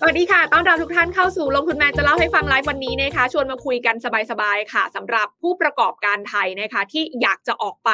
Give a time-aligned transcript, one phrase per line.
[0.00, 3.96] สวัสดีค่ะ ต้อนรับทุกท่านเข้าสู่ลงทุนแมนจะเล่าให้ฟังไลฟ์วันนี้นะคะ ชวนมาคุยกัน
[4.30, 7.90] สบายๆค่ะสำหรับผู้ประกอบการไทยนะคะ ที่อยากจะออกไป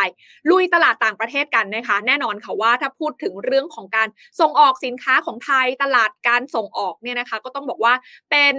[0.50, 4.08] ลุยตลาดต่างประเทศกันนะคะ แน่นอนค่ะว่าถ้าพูดถึงเรื่องของการ
[4.40, 7.94] ส่งออกสินค้าของไทยตลาดการส่งออกเนี่ยนะคะ ก็ต้องบอกว่า
[8.30, 8.54] เป็น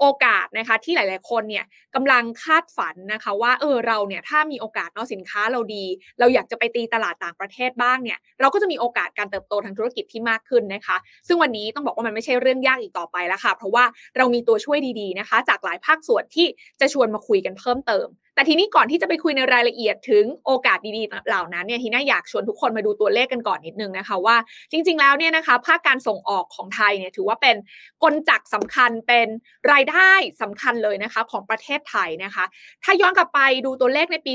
[0.00, 5.84] โอกาสนะคะที่หลาย ๆ คนเนี่ยกำลังคาดฝันนะคะว่าเออเราเนี่ยถ้ามีโอกาสเนาะสินค้าเราดี
[6.18, 10.96] เราอยากจะไปตีตลาดต่างประเทศบ้างเนี่ยเราก็จะมีโอกาสการเติบโตทางธุรกิจที่มากขึ้นนะคะ
[11.26, 13.84] ซึ่งวันนี้ต้องบอกว่ามันไม่ใช่เรื่องยากอีกต่อไปแล้วค่ะ เพราะว่า
[14.16, 16.46] เรามีตัวช่วยดี ๆ นะคะ จากหลายภาคส่วนที่
[16.80, 24.36] จะชวนมาคุยกันเพิ่มเติม แต่ทีนี้ก่อนที่จะไปคุยในรายละเอียดถึงโอกาสดีๆเหล่านั้นเนี่ยทีน่าอยากชวนทุกคนมาดูตัวเลขกันก่อนนิดนึงนะคะว่า
[24.70, 27.56] จริง ๆ แล้วเนี่ยนะคะภาคการส่งออกของไทยเนี่ยถือว่าเป็น
[28.02, 29.28] กลจักสำคัญเป็น
[29.72, 30.10] รายได้
[30.42, 32.44] สำคัญเลยนะคะของประเทศไทยนะคะ
[32.84, 34.32] ถ้าย้อนกลับไปดูตัวเลขในปี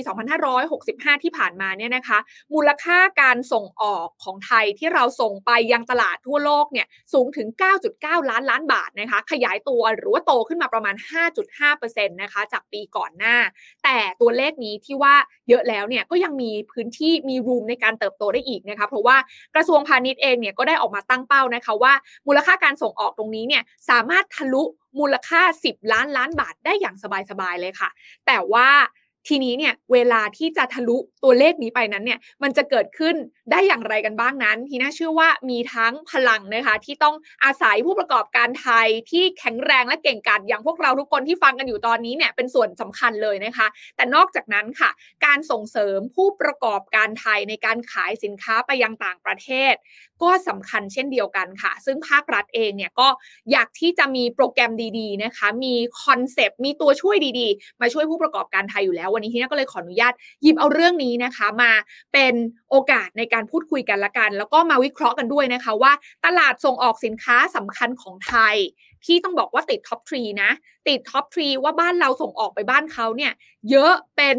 [0.61, 2.17] 2565 ที่ผ่านมาเนี่ยนะคะ
[2.53, 7.47] มูลค่าการส่งออกของไทยที่เราส่งไปยังตลาดทั่วโลกเนี่ยสูงถึง
[7.89, 10.95] 9.9 ล้านล้านบาทนะคะขยายตัวหรือว่าโตขึ้นมาประมาณ
[11.59, 13.37] 5.5%นะคะจากปีก่อนหน้า
[13.83, 15.15] แต่แต่ตัวเลขนี้ที่ว่า
[15.49, 19.17] เยอะแล้วเนี่ยก็ยังมีพื้นที่มีรูมในการเติบโตได้อีกนะคะเพราะว่า
[19.55, 21.93] กระทรวงพาณิชย์เองเนี่ยก็ได้ออกมาตั้งเป้านะคะว่า
[22.27, 24.63] มูลค่าการส่งออกตรงนี้เนี่ยสามารถทะลุ
[24.99, 26.95] มูลค่า 10 ล้านล้านบาทได้อย่าง
[27.29, 27.89] สบายๆเลยค่ะ
[28.27, 28.67] แต่ว่า
[29.27, 33.15] ทีนี้เนี่ยเวลาที่จะทะลุตัวเลขนี้ไปนั้นเนี่ยมันจะเกิดขึ้น
[33.51, 44.89] ได้อย่างไรกันบ้างนั้น ทีน่าเชื่อว่ามีทั้งพลังนะคะที่ต้องอาศัยผู้ประกอบการไทยที่แข็งแรงและเก่งกาจอย่างพวกเราทุกคนที่ฟังกันอยู่ตอนนี้เนี่ยเป็นส่วนสำคัญเลยนะคะ แต่นอกจากนั้นค่ะ
[45.25, 49.73] การส่งเสริมผู้ประกอบการไทยในการขายสินค้าไปยังต่างประเทศ
[50.23, 53.07] ก็สำคัญเช่นเดียวกันค่ะ ซึ่งภาครัฐเองเนี่ยก็
[53.51, 61.71] อยากที่จะมีโปรแกรมดี ๆนะคะ มีคอนเซปต์มีตัวช่วยดีๆ มาช่วยผู้ประกอบการไทยอยู่แล้ววันนี้ที่น่าก็เลยขออนุญาตหยิบเอาเรื่องนี้นะคะ มา
[62.13, 62.33] เป็น
[62.69, 65.93] โอกาสในการพูดคุยกันละกัน แล้วก็มาวิเคราะห์กันด้วยนะคะ ว่า
[66.25, 68.55] ตลาดส่งออกสินค้าสำคัญของไทย
[69.05, 70.51] ที่ต้องบอกว่าติด top three นะ
[70.87, 73.31] ติด top three ว่าบ้านเราส่งออกไปบ้านเขาเนี่ย
[73.69, 74.37] เยอะเป็น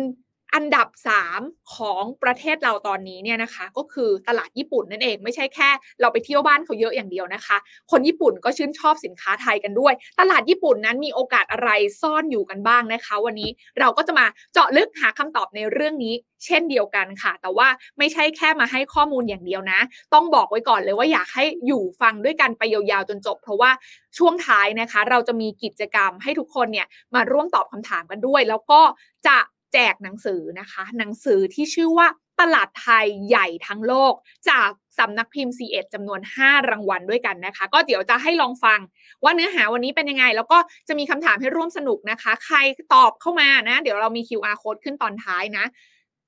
[0.54, 0.88] อันดับ
[1.32, 5.70] 3 ของประเทศเราตอนนี้เนี่ยนะคะ ก็คือตลาดญี่ปุ่นนั่นเอง ไม่ใช่แค่
[6.00, 7.56] เราไปเที่ยวบ้านเขาเยอะอย่างเดียวนะคะ
[7.90, 11.70] คนญี่ปุ่นก็ชื่นชอบสินค้าไทยกันด้วย ตลาดญี่ปุ่นนั้นมีโอกาสอะไร
[12.02, 16.14] ซ่อนอยู่กันบ้างนะคะ วันนี้เราก็จะมาเจาะลึกหาคำตอบในเรื่องนี้
[16.44, 19.80] เช่นเดียวกันค่ะ แต่ว่าไม่ใช่แค่มาให้ข้อมูลอย่างเดียวนะ
[20.14, 23.70] ต้องบอกไว้ก่อนเลยว่าอยากให้อยู่ฟังด้วยกันไปยาวๆจนจบ เพราะว่า
[24.18, 28.80] ช่วงท้ายนะคะ เราจะมีกิจกรรมให้ทุกคนเนี่ยมาร่วมตอบคำถามกันด้วย แล้วก็
[29.26, 29.38] จะ
[29.72, 32.08] แจกหนังสือนะคะ หนังสือที่ชื่อว่า
[32.40, 34.14] ตลาดไทยใหญ่ทั้งโลก
[34.48, 38.80] จากสำนักพิมพ์ C1 จำนวน 5 รางวัลด้วยกันนะคะ ก็เดี๋ยวจะให้ลองฟัง
[39.22, 42.56] ว่าเนื้อหาวันนี้เป็นยังไง แล้วก็จะมีคำถามให้ร่วมสนุกนะคะ ใคร
[42.94, 45.66] ตอบเข้ามานะ เดี๋ยวเรามี QR code ขึ้นตอนท้ายนะ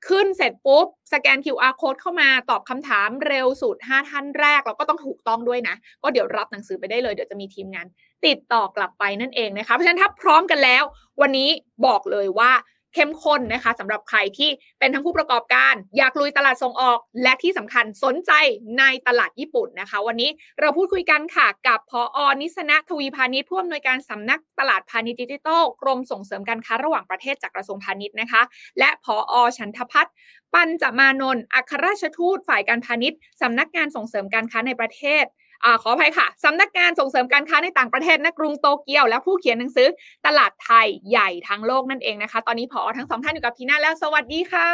[0.09, 7.87] ขึ้นเสร็จปุ๊บ สแกน QR code เข้ามาตอบคำถามเร็วสุด 5 ท่านแรก แล้วก็ต้องถูกต้องด้วยนะ ก็เดี๋ยวรับหนังสือไปได้เลย เดี๋ยวจะมีทีมงาน
[8.27, 10.83] ติดต่อกลับไปนั่นเองนะคะ เพราะฉะนั้นถ้าพร้อมกันแล้ว
[11.21, 11.49] วันนี้
[11.87, 12.53] บอกเลยว่า
[12.95, 18.33] เข้มข้นนะคะสำหรับใครที่เป็นทั้งผู้ประกอบการ อยากลุยตลาดส่งออก และที่สำคัญสนใจ
[18.79, 28.43] ในตลาดญี่ปุ่นนะคะ วันนี้เราพูดคุยกันค่ะกับผอ.อนิสนะทวีพาณิชย์ผู้อำนวยการสำนักตลาดพาณิชย์ดิจิทัลกรมส่งเสริมการค้าระหว่างประเทศจากกระทรวงพาณิชย์นะคะ
[28.79, 30.15] และผอ.ชันทพัฒน์
[30.55, 35.25] ปัญจมานนท์อัครราชทูตฝ่ายการพาณิชย์สำนักงานส่งเสริมการค้าในประเทศ
[35.65, 39.89] อขออภัยค่ะสำนักงานส่งเสริมการค้าในต่างประเทศณ กรุงโตเกียว และผู้เขียนหนังสือ
[40.27, 44.71] ตลาดไทยใหญ่ทั้งโลกนั่นเองนะคะ ตอนนี้พอทั้งสองท่านอยู่กับพีน่าแล้ว สวัสดีค่ะ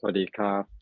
[0.00, 0.77] สวัสดีครับ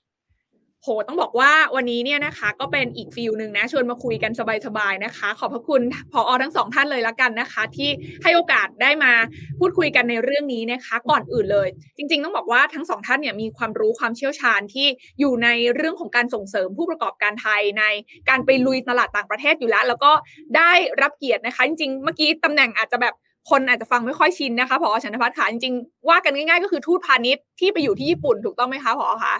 [0.82, 4.32] โหต้องบอกว่าวันนี้เนี่ยนะคะ ก็เป็นอีกฟิลหนึ่งนะชวนมาคุยกัน
[4.66, 5.82] สบายๆนะคะ ขอบพระคุณ
[6.12, 7.91] พออทั้งสองท่านเลยละกันนะคะ ที่
[8.22, 9.12] ให้โอกาสได้มา
[9.59, 14.86] พูดคุยกันในเรื่องนี้นะคะ ก่อนอื่นเลย จริง ๆ ต้องบอกว่าทั้งสองท่านเนี่ยมีความรู้ความเชี่ยวชาญที่
[15.20, 17.84] อยู่ในเรื่องของการส่งเสริมผู้ประกอบการไทยใน
[18.28, 20.12] การไปลุยตลาดต่างประเทศอยู่แล้ว แล้วก็
[20.56, 20.72] ได้
[21.03, 23.15] รับเกียรตินะคะ จริงๆเมื่อกี้ตำแหน่งอาจจะแบบ
[23.50, 29.34] คนอาจจะฟังไม่ค่อยชินนะคะพอชนพัฒน์ค่ะจริงๆว่ากันง่าย ๆ ก็คือทูตพาณิชย์ที่ไปอยู่ที่ญี่ปุ่นถูกต้องไหมคะพอคะ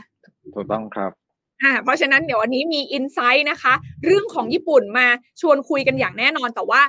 [0.55, 1.26] ถูกต้องครับ
[1.63, 3.75] อ่าเพราะฉะนั้นเดี๋ยววันนี้มีอินไซต์นะคะ
[4.05, 5.07] เรื่องของญี่ปุ่นมา
[5.41, 6.83] ชวนคุยกันอย่างแน่นอนแต่ว่า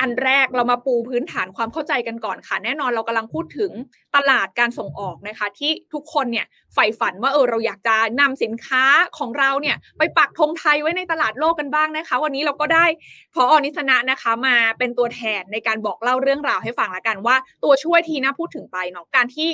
[0.00, 3.70] อันแรกเรามาปูพื้นฐานความเข้าใจกันก่อนค่ะ แน่นอนเรากำลังพูดถึง
[4.16, 8.84] ตลาดการส่งออกนะคะ ที่ทุกคนเนี่ยใฝ่ฝันว่าเออเราอยากจะนำสินค้า
[9.18, 12.86] ของเราเนี่ย ไปปักธงไทยไว้ในตลาดโลกกันบ้างนะคะ วันนี้เราก็ได้
[13.34, 19.48] พออนิสนะนะคะ มาเป็นตัวแทนในการบอกเล่าเรื่องราวให้ฟังละกันว่า ตัวช่วยทีน่าพูดถึงไปเนาะการที่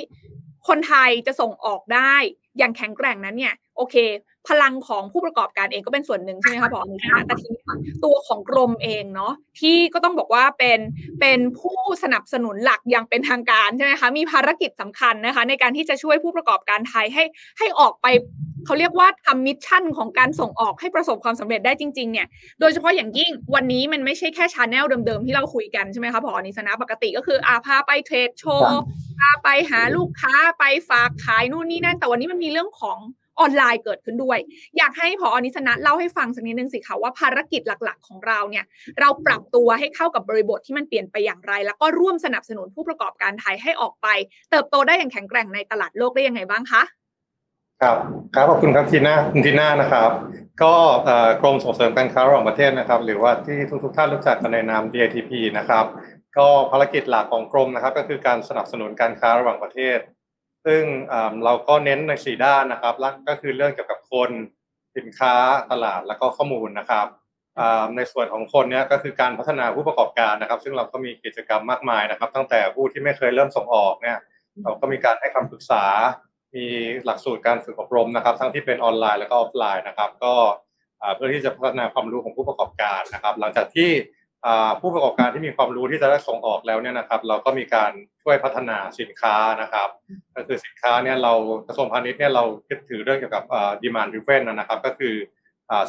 [0.67, 2.13] คนไทยจะส่งออกได้
[2.57, 3.95] อย่างแข็งแกร่งนั้นเนี่ยโอเค
[4.49, 7.63] พลังของผู้ประกอบการเองก็เป็นส่วนหนึ่งใช่ไหมคะพออนุชาแต่ทีนี้
[8.03, 10.79] ตัวของกรมเองเนาะที่ก็ต้องบอกว่าเป็น
[11.19, 17.23] เป็นผู้สนับสนุนหลักอย่างเป็นทางการใช่ไหมคะมีภารกิจสำคัญนะคะ ในการที่จะช่วยผู้ประกอบการไทยให้
[17.59, 18.07] ให้ออกไป
[18.65, 22.27] เขาเรียกว่าทำ mission ของการส่งออกให้ประสบความสำเร็จได้จริงๆเนี่ย
[22.59, 28.79] โดยเฉพาะอย่างยิ่งวันนี้มันไม่ใช่แค่ channel เดิมๆที่เราคุยกันใช่ไหมคะผอ.อนิสนะปกติก็คืออาพาไป trade show
[29.19, 32.97] พาไปหาลูกค้าไปฝากขายนู่นนี่นั่นแต่วันนี้มันมีเรื่องของ
[33.39, 34.39] ออนไลน์เกิดขึ้นด้วย
[34.77, 38.65] อยากให้ผอ.อนิสนะเล่าให้ฟังสักนิดนึงสิคะว่าภารกิจหลักๆ ของเราเนี่ย
[38.99, 44.07] เราปรับตัวให้เข้ากับบริบทที่มันเปลี่ยนไปอย่างไร แล้วก็ร่วมสนับสนุนผู้ประกอบการไทยให้ออกไป
[44.51, 46.83] เติบโตได้อย่างแข็งแกร่งในตลาดโลกได้ยังไงบ้างคะ
[47.81, 47.97] ครับ
[48.35, 50.11] ครับขอบคุณครับทีน่าคุณทีน่านะครับ
[50.63, 50.73] ก็
[51.41, 55.85] กรมส่งเสริมการค้าระหว่างประเทศนะครับ หรือว่าที่ทุกๆท่านรู้จักกันในนาม DITP นะครับ
[56.37, 59.97] ก็ภารกิจหลักของกรมนะครับ ก็คือการสนับสนุนการค้าระหว่างประเทศ
[60.67, 60.83] ซึ่ง
[61.45, 62.93] เราก็เน้นในสี่ด้านนะครับ
[63.27, 64.29] ก็คือเรื่องเกี่ยวกับคน
[64.97, 65.33] สินค้า
[65.71, 67.07] ตลาดแล้วก็ข้อมูลนะครับ
[67.95, 74.17] ในส่วนของคนเนี้ยก็คือการพัฒนาผู้ประกอบการนะครับ ซึ่งเราก็มีกิจกรรมมากมายนะครับ ตั้งแต่ผู้ที่ไม่เคยเริ่มส่งออกเนี่ย
[74.63, 75.83] เราก็มีการให้คำปรึกษา
[76.55, 76.65] มี
[77.05, 80.33] หลักสูตรการฝึกอบรมนะครับ ทั้งที่เป็นออนไลน์แล้วก็ออฟไลน์นะครับ ก็
[81.15, 83.89] เพื่อที่จะพัฒนาความรู้ของผู้ประกอบการนะครับ หลังจากที่
[84.81, 87.91] ผู้ประกอบการที่มีความรู้ที่จะได้ส่งออกแล้วเนี่ยนะครับ เราก็มีการ
[88.23, 89.89] ช่วยพัฒนาสินค้านะครับ
[90.35, 91.33] ก็คือสินค้าเนี่ยเรา
[91.67, 93.43] กระทรวงพาณิชย์เนี่ยเราคิดถือเรื่องเกี่ยวกับ
[93.83, 95.15] demand driven นะครับ ก็คือ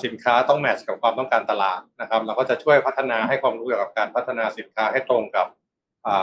[0.05, 5.47] สินค้าต้อง match กับความต้องการตลาดนะครับ เราก็จะช่วยพัฒนาให้ความรู้เกี่ยวกับการพัฒนาสินค้าให้ตรงกับ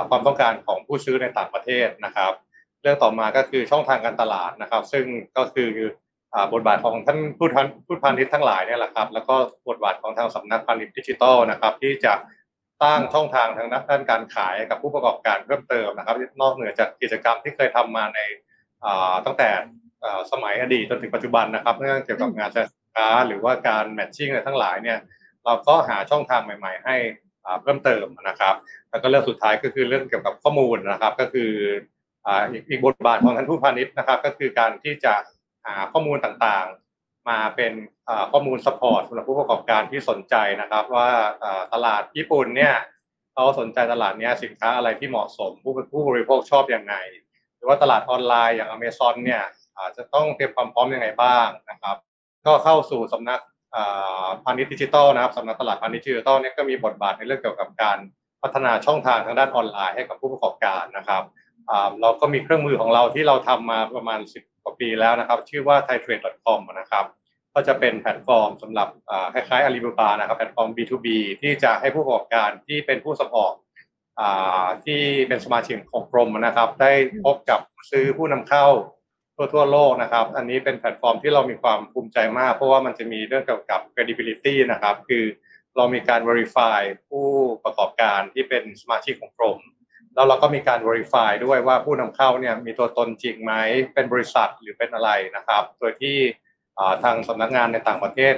[0.10, 2.31] ความต้องการของผู้ซื้อในต่างประเทศนะครับ
[2.81, 5.06] เรื่องต่อมาก็คือช่องทางการตลาดนะครับ ซึ่ง
[5.38, 5.69] ก็คือ
[6.54, 9.36] บทบาทของท่านผู้ทันผู้พาณิชย์ทั้งหลายเนี่ยแหละครับ แล้วก็
[9.68, 12.14] บทบาทของทางสำนักพาณิชย์ดิจิทัลนะครับ ที่จะ
[12.82, 18.20] สร้างช่องทางทางด้านการขายกับผู้ประกอบการเพิ่มเติมนะครับ นอกเหนือจากกิจกรรมที่เคยทำมาใน
[19.26, 19.50] ตั้งแต่
[20.32, 25.00] สมัยอดีตจนถึงปัจจุบันนะครับเรื่องเกี่ยวกับงานสินค้าหรือว่าการแมทชิ่งอะไรทั้งหลายเนี่ย
[25.46, 26.96] เราก็หาช่องทางใหม่ ๆ ให้
[27.62, 28.56] เพิ่มเติมนะครับ
[28.90, 31.52] แล้วก็เรื่องสุดท้ายก็คือเรื่องเกี่ยวกับข้อมูลนะครับ ก็คือ
[32.70, 35.14] อีกบทบาทของท่านทูตพาณิชย์นะครับ ก็คือการที่จะ
[35.65, 37.73] หาข้อมูลต่างๆ มาเป็น
[38.31, 41.09] ข้อมูล support สำหรับผู้ประกอบการที่สนใจนะครับ ว่า
[41.73, 42.75] ตลาดญี่ปุ่นเนี่ย
[43.33, 46.95] เขาสนใจตลาดนี้สินค้าอะไรที่เหมาะสม ผู้ผู้บริโภคชอบอย่างไง
[47.57, 49.44] หรือว่าตลาดออนไลน์อย่างอเมซอนเนี่ย
[49.97, 51.97] จะต้องเตรียมความพร้อมยังไงบ้างนะครับ
[52.45, 53.39] ก็เข้าสู่สำนัก
[54.44, 57.97] พาณิชย์ดิจิทัลนะครับสำนักตลาดพาณิชย์ดิจิทัลเนี่ยก็มีบทบาทในเรื่องเกี่ยวกับการ
[58.41, 61.23] พัฒนาช่องทางทางด้านออนไลน์ให้กับผู้ประกอบการนะครับ
[62.01, 67.06] เราก็มีเครื่องมือของเราที่เราทำมาประมาณ 10กว่าปีแล้วนะครับ ชื่อว่า thaitrade.com นะครับ
[67.53, 68.88] ก็จะเป็นแพลตฟอร์มสำหรับ
[69.33, 71.07] คล้ายๆ Alibaba นะครับแพลตฟอร์ม B2B
[71.41, 73.53] ที่จะให้ผู้ประกอบการที่เป็นผู้ส่งออก
[74.85, 76.91] ที่เป็นสมาชิกของกรมนะครับ ได้
[77.25, 77.59] พบกับ
[77.91, 78.67] ซื้อผู้นำเข้า
[79.35, 85.23] ทั่วทั่วโลกนะครับ อันนี้เป็นแพลตฟอร์มที่เรามีความภูมิใจมาก เพราะว่ามันจะมีเรื่องเกี่ยวกับ credibility นะครับ คือ
[85.77, 87.27] เรามีการ verify ผู้
[87.63, 89.59] ประกอบการที่เป็นสมาชิกของกรม
[90.15, 93.53] แล้วเราก็มีการ verify ด้วยว่าผู้นำเข้าเนี่ยมีตัวตนจริงไหม
[93.94, 96.17] เป็นบริษัทหรือเป็นอะไรนะครับ โดยที่
[97.03, 98.35] ทางสำนักงานในต่างประเทศ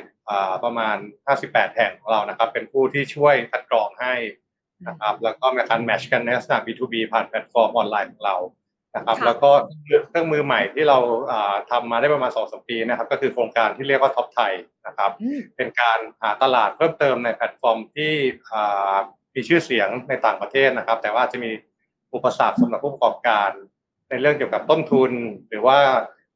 [0.64, 0.98] ประมาณ
[1.38, 4.16] 58 แห่งของเรานะครับ เป็นผู้ที่ช่วยคัดกรองให้
[4.88, 8.38] นะครับ แล้วก็มีการ match กันในลักษณะ B2B ผ่านแพลตฟอร์มออนไลน์ของเรา
[8.96, 9.52] นะครับ แล้วก็
[10.10, 10.98] เครื่องมือใหม่ที่เรา
[11.72, 14.54] ทำมาได้ประมาณ2อสปีนะครับ ก็คือโครงการที่เรียกว่า TOPTHAI
[14.88, 15.12] นะครับ
[15.56, 18.14] เป็นการหาตลาดเพิ่มเติมในแพลตฟอร์มที่
[19.38, 21.52] มีชื่อเสียงในต่างประเทศนะครับ แต่ว่าจะมี
[22.14, 23.50] อุปสรรคสำหรับผู้ประกอบการ
[24.10, 25.12] ในเรื่องเกี่ยวกับต้นทุน
[25.50, 25.78] หรือว่า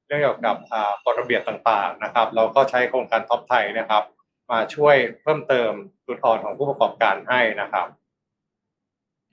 [0.08, 0.58] เรื่องเกี่ยวกับ
[1.06, 4.04] กฎระเบียบต่างๆนะครับ เราก็ใช้โครงการ TOPTHAI นะครับ
[4.52, 5.72] มาช่วยเพิ่มเติม
[6.06, 7.88] จุดอ่อนของผู้ประกอบการให้นะครับ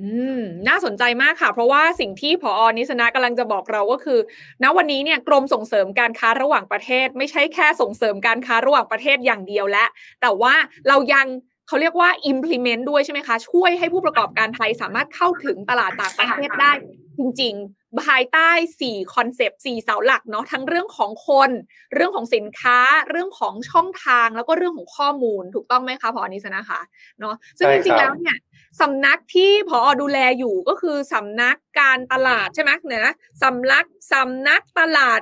[0.03, 4.19] อืมน่าสนใจมากค่ะ เพราะว่าสิ่งที่ผอนิสนะกำลังจะบอกเราก็คือ
[4.63, 9.85] ณวันนี้เนี่ยกรมส่งเสริมการค้าระหว่างประเทศ ไม่ใช่แค่ส่งเสริมการค้าระหว่างประเทศอย่างเดียวและ
[10.21, 10.55] แต่ว่า
[10.89, 11.27] เรายัง
[11.69, 16.73] เขาเรียกว่า implement ด้วยใช่ไหมคะ ช่วยให้ผู้ประกอบการไทยสามารถเข้าถึงตลาดต่างประเทศได้
[17.19, 18.51] จริงๆ ภายใต้
[18.83, 21.51] 4 คอนเซปต์ 4 เสาหลักเนาะทั้งเรื่องของคน
[21.95, 22.79] เรื่องของสินค้า
[23.11, 26.81] เรื่องของช่องทาง แล้วก็เรื่องของข้อมูลถูกต้องไหมคะผอ.นิสนะคะ
[27.21, 28.37] เนาะซึ่งจริงๆแล้วเนี่ย
[28.81, 35.21] สำนักที่ ผอ.ดูแลอยู่ก็คือสำนักการตลาดใช่ไหมเนี่ยนะสำนักสำนักตลาด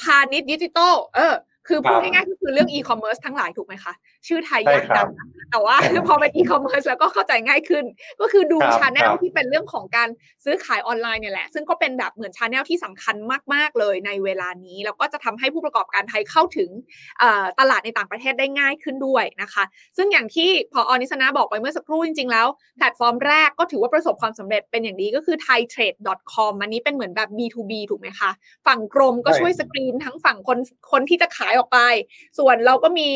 [0.00, 1.34] พาณิชย์ดิจิตอลเออ
[1.68, 3.92] คือพูดง่ายๆก็คือเรื่องอีคอมเมิร์ซทั้งหลายถูกไหมคะ
[4.26, 5.08] ชื่อไทยยากจัง
[5.50, 5.76] แต่ว่า
[6.08, 7.84] พอเป็นอีคอมเมิร์ซแล้วก็เข้าใจง่ายขึ้น
[8.20, 10.08] ก็คือดู channel ที่เป็นเรื่องของการ
[10.44, 13.16] ซื้อขายออนไลน์เนี่ยแหละ ซึ่งก็เป็นแบบเหมือน channel ที่สำคัญ
[13.54, 16.70] มาก ๆ เลยในเวลานี้ แล้วก็จะทำให้ผู้ประกอบการไทยเข้าถึง
[17.60, 19.64] ตลาดในต่างประเทศได้ง่ายขึ้นด้วยนะคะ
[19.96, 28.30] ซึ่งอย่างที่ผอ.นิสนาบอกไปเมื่อสักครู่จริง ๆ แล้วแพลตฟอร์มแรกก็ถือว่าประสบความสำเร็จเป็นอย่างดีก็คือ thaitrade.com อันนี้เป็นเหมือนแบบ B2B ถูกไหมคะ
[28.66, 30.58] ฝั่งกรมก็ช่วยสกรีนทั้งฝั่งคน
[30.92, 31.78] คนที่จะขายออกไป
[32.38, 33.08] ส่วนเราก็มี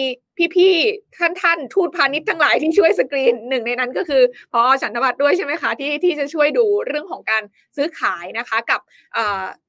[0.56, 7.42] พี่ๆท่านท่านๆ ทูตพาณิชย์ทั้งหลายที่ช่วยสกรีนหนึ่งในนั้นก็คือผอ.ฉันทวัฒน์ด้วยใช่ไหมคะที่ที่จะช่วยดูเรื่องของการ
[7.76, 8.80] ซื้อขายนะคะ กับ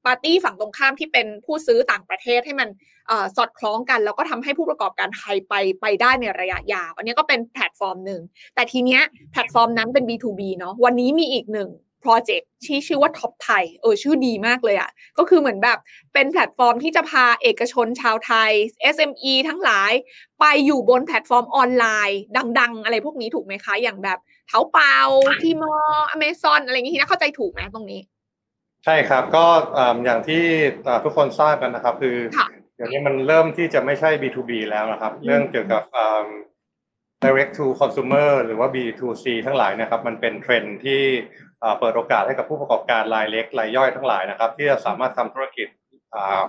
[0.04, 8.20] ปาร์ตี้ฝั่งตรงข้ามที่เป็นผู้ซื้อต่างประเทศให้มันสอดคล้องกัน แล้วก็ทำให้ผู้ประกอบการไทยไปไปได้ในระยะยาว อันนี้ก็เป็นแพลตฟอร์มหนึ่ง
[8.54, 11.68] แต่ทีเนี้ยแพลตฟอร์มนั้นเป็น B2B เนาะวันนี้มีอีกหนึ่ง
[12.00, 15.78] โปรเจกต์ที่ชื่อว่าท็อปไทยเออชื่อดีมากเลยอะ่ะ ก็คือเหมือนแบบ
[16.14, 18.50] เป็นแพลตฟอร์มที่จะพาเอกชนชาวไทย
[18.94, 19.92] SME ทั้งหลาย
[20.40, 22.20] ไปอยู่บนแพลตฟอร์มออนไลน์
[22.60, 28.00] ดัง ๆ อะไรพวกนี้ถูกไหมคะ อย่างแบบTaobao Tmall Amazon อะไรอย่างนี้นะเข้าใจถูกไหมตรงนี้
[28.84, 29.44] ใช่ครับก็
[29.78, 30.42] อ่าอย่างที่
[30.86, 36.26] อ่าทุกคนทราบกันนะครับ คือค่ะเดี๋ยวนี้มันเริ่มที่จะไม่ใช่ B2B แล้วนะครับ เรื่องเกี่ยวกับอ่า
[37.24, 41.02] direct to consumer หรือว่า B2C ทั้งหลายนะครับ มันเป็นเทรนด์ที่
[41.38, 41.49] อ่า
[41.80, 45.68] เปิดโอกาสให้กับผู้ประกอบการรายเล็กรายย่อยทั้งหลายนะครับ ที่จะสามารถทำธุรกิจ
[46.14, 46.42] อ่า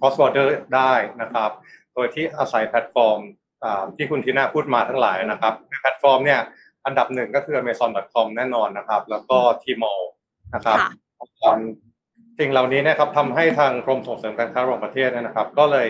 [0.00, 1.50] cross border ได้นะครับ
[1.94, 3.20] โดยที่อาศัยแพลตฟอร์ม
[3.64, 6.40] อ่าที่คุณทีน่าพูดมาทั้งหลายนะครับในแพลตฟอร์มเนี่ย
[6.86, 10.02] อันดับหนึ่งก็คือ amazon.com แน่นอนนะครับ แล้วก็ Tmall
[10.54, 10.90] นะครับค่ะ
[11.42, 11.62] อืม
[12.38, 15.88] สิ่งเหล่านี้นะครับทำให้ทางกรมส่งเสริมการค้าระหว่างประเทศเนยนะครับ ก็เลย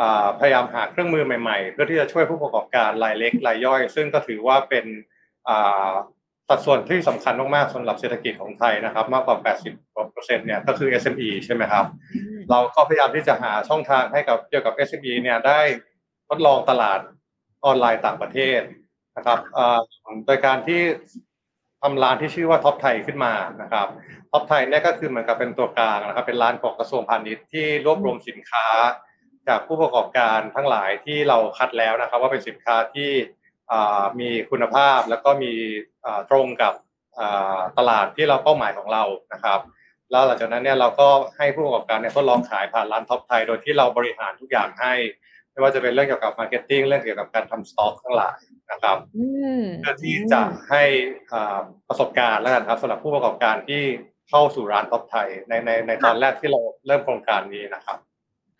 [0.00, 4.84] อ่าพยายามหาเครื่องมือใหม่ๆ เพื่อที่จะช่วยผู้ประกอบการรายเล็กรายย่อย ซึ่งก็ถือว่าเป็น
[5.48, 5.92] อ่า
[6.48, 11.84] สัดส่วนที่สำคัญมากๆสำหรับเศรษฐกิจของไทยนะครับ มากกว่า 80กว่าเปอร์เซ็นต์เนี่ยก็คือ SME ใช่ไหมครับ
[12.50, 15.60] เราก็พยายามที่จะหาช่องทางให้กับเกี่ยวกับ SME เนี่ยได้
[16.28, 17.00] ทดลองตลาด
[17.64, 18.60] ออนไลน์ต่างประเทศ
[19.16, 19.78] นะครับอ่า
[20.26, 20.82] โดยการที่
[21.82, 23.32] ทำร้านที่ชื่อว่าท็อปไทยขึ้นมา
[23.62, 23.86] นะครับ
[24.30, 28.66] ท็อปไทยเนี่ยก็คือเหมือนกับเป็นตัวกลางนะครับ เป็นร้านของกระทรวงพาณิชย์ที่รวบรวมสินค้า
[29.48, 33.41] จากผู้ประกอบการทั้งหลายที่เราคัดแล้วนะครับ ว่าเป็นสินค้าที่อ่า
[34.20, 35.52] มีคุณภาพแล้วก็มี
[36.04, 36.74] อ่าตรงกับ
[37.18, 39.02] อ่าตลาดที่เราเป้าหมายของเรา
[39.32, 39.60] นะครับ
[40.10, 44.92] แล้วหลังจากนั้นเนี่ยเราก็ให้ผู้ประกอบการเนี่ยทดลองขายผ่านร้านท็อปไทยโดยที่เราบริหารทุกอย่างให้
[45.52, 48.38] ไม่ว่าจะเป็นเรื่องเกี่ยวกับ marketing เรื่องเกี่ยวกับการทำสต็อกทั้งหลาย
[48.70, 49.26] นะครับอื
[49.60, 50.40] มเพื่อที่จะ
[50.70, 50.82] ให้
[51.32, 53.82] อ่าประสบการณ์แล้วกันครับสำหรับผู้ประกอบการที่
[54.30, 57.98] เข้าสู่ร้านท็อปไทยในในในตอนแรกที่เราเริ่มโครงการนี้นะครับ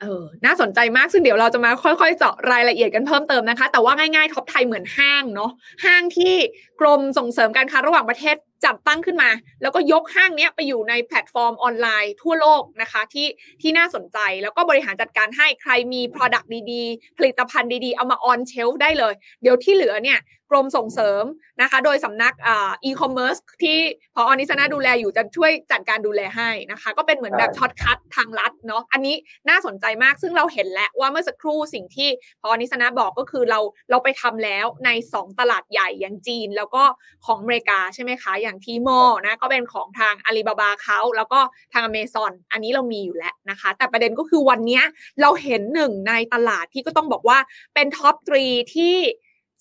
[0.03, 5.51] เออ น่าสนใจมาก ซึ่งเดี๋ยวเราจะมาค่อยๆ เจาะรายละเอียดกันเพิ่มเติมนะคะ แต่ว่าง่ายๆ ท็อปไทยเหมือนห้างเนาะ
[5.85, 6.35] ห้างที่
[6.81, 9.31] กรมส่งเสริมการค้าระหว่างประเทศ จัดตั้งขึ้นมา
[9.63, 13.29] แล้วก็ยกห้างเนี้ยไปอยู่ในแพลตฟอร์มออนไลน์ทั่วโลกนะคะ ที่
[13.61, 20.21] ที่น่าสนใจแล้วก็บริหารจัดการให้ใครมี Product ดีๆ ผลิตภัณฑ์ดีๆ เอามา on shelf ได้เลย เดี๋ยวที่เหลือเนี่ย
[20.55, 21.25] กรมส่งเสริม
[21.63, 23.79] นะคะ โดยสำนักอ่าอีคอมเมิร์ซที่
[24.15, 29.17] ผอ.นิสนาดูแลอยู่จะช่วยจัดการดูแลให้นะคะ ก็เป็นเหมือนแบบใช่ shortcut ทางลัดเนาะอันนี้
[29.49, 32.09] น่าสนใจมากซึ่งเราเห็นแล้วว่าเมื่อสักครู่สิ่งที่
[32.41, 36.83] ผอ.นิสนาบอกก็คือเราเราไปทำแล้วใน 2 ตลาดใหญ่อย่างจีน แล้วก็
[37.27, 38.89] ของอเมริกาใช่ไหมคะอย่าง Tmall
[39.27, 41.41] นะก็เป็นของทางอาลีบาบาเขาแล้วก็
[41.73, 44.81] ทางอเมซอนอันนี้เรามีอยู่แล้วนะคะ แต่ประเด็นก็คือวันนี้
[45.21, 47.39] เราเห็นหนึ่งในตลาดที่ก็ต้องบอกว่า
[47.75, 48.97] เป็น top three ที่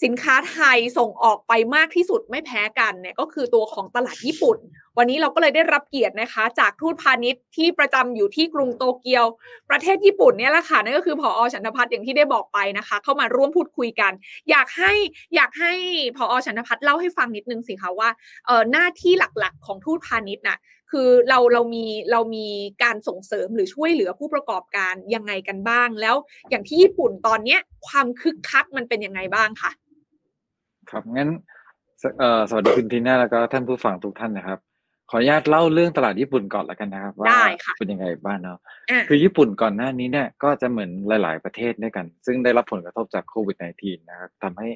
[0.04, 4.58] สินค้าไทยส่งออกไปมากที่สุดไม่แพ้กันเนี่ยก็คือตัวของตลาดญี่ปุ่น
[4.98, 9.26] วันนี้เราก็เลยได้รับเกียรตินะคะ จากทูตพาณิชย์ที่ประจำอยู่ที่กรุงโตเกียว
[9.70, 14.12] ประเทศญี่ปุ่นเนี่ยแหละค่ะนั่นก็คือผอฉันทพัฒน์อย่างที่ได้บอกไปนะคะ เข้ามาร่วมพูดคุยกัน
[14.50, 14.94] อยากให้
[15.36, 15.74] อยากให้
[16.18, 18.10] ผอฉันทพัฒน์เล่าให้ฟังนิดนึงสิคะว่า
[18.46, 20.60] เออหน้าที่หลักๆ ของทูตพาณิชย์น่ะ
[20.92, 22.48] คือเราเรามีเรามี
[22.84, 26.16] การส่งเสริมหรือช่วยเหลือผู้ประกอบการยังไงกันบ้าง แล้ว
[26.50, 29.72] อย่างที่ญี่ปุ่นตอนเนี้ยความคึกคักมันเป็นยังไงบ้างคะ
[30.92, 31.30] ครับงั้น
[32.02, 34.60] สเอ่อสวัสดีคุณทีน่าแล้วก็ท่านผู้ฟังทุกท่านนะครับ
[35.10, 38.58] ขออนุญาตเล่าเรื่องตลาดญี่ปุ่นก่อนแล้วกันนะครับ ว่าได้ค่ะเป็นยังไงบ้างเนาะ
[38.92, 44.68] อะคือญี่ปุ่นก่อนหน้านี้เนี่ยก็จะเหมือนหลาย ๆ ประเทศด้วยกัน ซึ่งได้รับผลกระทบจากโควิด -19 นะครับทำให้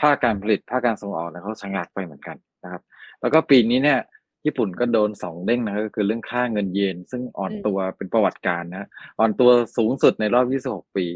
[0.00, 2.82] ภาคการผลิตภาคการส่งออกเนี่ยเขาชะงักไปเหมือนกันนะครับ
[3.20, 3.98] แล้วก็ปีนี้เนี่ย
[4.46, 11.06] ญี่ปุ่นก็โดนสองเด้งนะครับก็คือเรื่องค่าเงินเยน ซึ่งอ่อนตัวเป็นประวัติการณ์นะอ่อนตัวสูงสุดในรอบ 26 ปี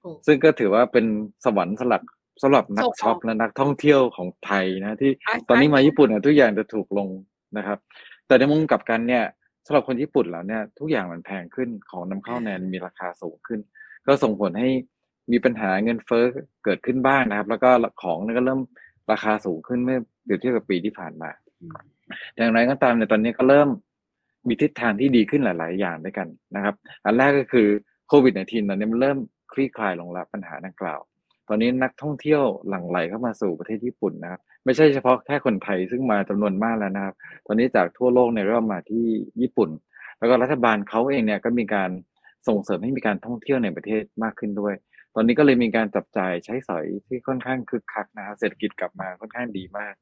[0.00, 1.06] โอ้ซึ่งก็ถือว่าเป็น
[1.44, 2.02] สวรรค์สลัก
[2.42, 7.08] สำหรับนักส่งออกช็อปและนักท่องเที่ยวของไทยนะ ที่ใช่ตอนนี้ใช่มาญี่ปุ่นเนี่ยทุกอย่างจะถูกลง
[7.56, 7.78] นะครับ
[8.26, 9.24] แต่ในมุมกลับกันเนี่ย
[9.66, 13.60] สำหรับคนญี่ปุ่นแล้วเนี่ยทุกอย่างมันแพงขึ้นของนำเข้าแนนมีราคาสูงขึ้น
[14.06, 14.68] ก็ส่งผลให้
[15.32, 16.24] มีปัญหาเงินเฟ้อ
[16.64, 17.70] เกิดขึ้นบ้างนะครับ แล้วก็
[18.02, 18.60] ของเนี่ยก็เริ่ม
[19.12, 21.30] ราคาสูงขึ้นเมื่อเปรียบเทียบกับปีที่ผ่านมา
[22.36, 23.68] อย่างไรก็ตามในยตอนนี้ก็เริ่ม
[24.48, 26.74] มีทิศทางที่ดีขึ้นหลาย ๆ อย่างด้วยกันนะครับ
[27.04, 27.68] อันแรกก็คือ
[28.08, 29.18] โควิด -19 ตอนนี้มันเริ่ม
[29.52, 31.00] คลี่คลายลงแล้วปัญหาดังกล่าว
[31.48, 37.14] ตอนนี้นักท่องเที่ยวหลั่งไหลเข้ามาสู่ประเทศญี่ปุ่นนะครับ ไม่ใช่เฉพาะแค่คนไทยซึ่งมาจำนวนมากแล้วนะครับ
[37.46, 39.04] ตอนนี้จากทั่วโลกเนี่ยเริ่มมาที่
[39.40, 39.70] ญี่ปุ่น
[40.18, 41.90] แล้วก็รัฐบาลเขาเองเนี่ยก็มีการ
[42.48, 44.74] ส่งเสริมให้มีการท่องเที่ยวในประเทศมากขึ้นด้วย
[45.14, 49.94] ตอนนี้ก็เลยมีการจับจ่ายใช้สอยที่ค่อนข้างคึกคักนะครับเศรษฐกิจกลับมาค่อนข้างดีมาก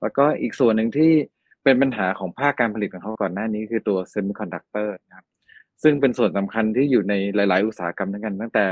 [0.00, 1.12] แล้วก็อีกส่วนหนึ่งที่
[1.64, 5.26] เป็นปัญหาของภาคการผลิตของเขาก่อนหน้านี้คือตัวเซมิคอนดักเตอร์นะครับ
[5.82, 8.66] ซึ่งเป็นส่วนสำคัญที่อยู่ในหลาย ๆ อุตสาหกรรมทั้งกันตั้งแต่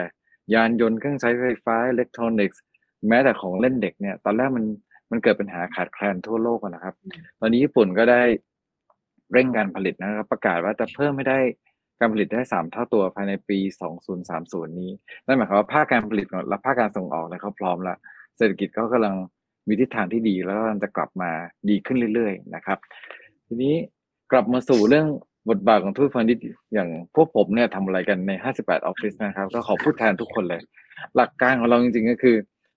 [0.55, 2.63] ยานยนต์เครื่องใช้ไฟฟ้าอิเล็กทรอนิกส์
[3.09, 4.65] แม้แต่ของเล่นเด็กเนี่ย ตอนแรกมัน
[5.11, 6.95] มันเกิดปัญหาขาดแคลนทั่วโลกอะนะครับ
[7.41, 8.23] ตอนนี้ญี่ปุ่นก็ได้
[9.33, 11.39] เร่งการผลิตนะครับ ประกาศว่าจะเพิ่มไม่ได้
[12.01, 13.59] การผลิตได้สามเท่าตัวภายในปี
[14.19, 14.91] 2030 นี้
[15.27, 17.99] นั่นหมายความว่าภาคการผลิตและภาคการส่งออกเนี่ยเขาพร้อมแล้ว
[18.37, 19.15] เศรษฐกิจเขากำลัง
[19.69, 21.31] มีทิศทางที่ดีแล้วก็จะกลับมา
[21.69, 22.79] ดีขึ้นเรื่อย ๆ นะครับ
[23.47, 23.75] ทีนี้
[24.33, 25.07] กลับมาสู่เรื่อง
[25.51, 30.63] บทบาทของทูตพาณิชย์อย่างพวกผมเนี่ยทำอะไรกันใน 58 ออฟฟิศนะครับ ก็ขอพูดแทนทุกคนเลย
[31.17, 32.37] หลักการของเราจริงๆก็คือ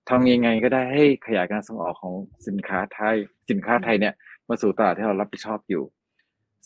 [0.10, 2.14] ทำยังไงก็ได้ให้ขยายการส่งออกของ
[2.48, 3.16] สินค้าไทย
[3.50, 4.14] สินค้าไทยเนี่ย
[4.50, 5.84] มาสู่ตลาดที่เรารับผิดชอบอยู่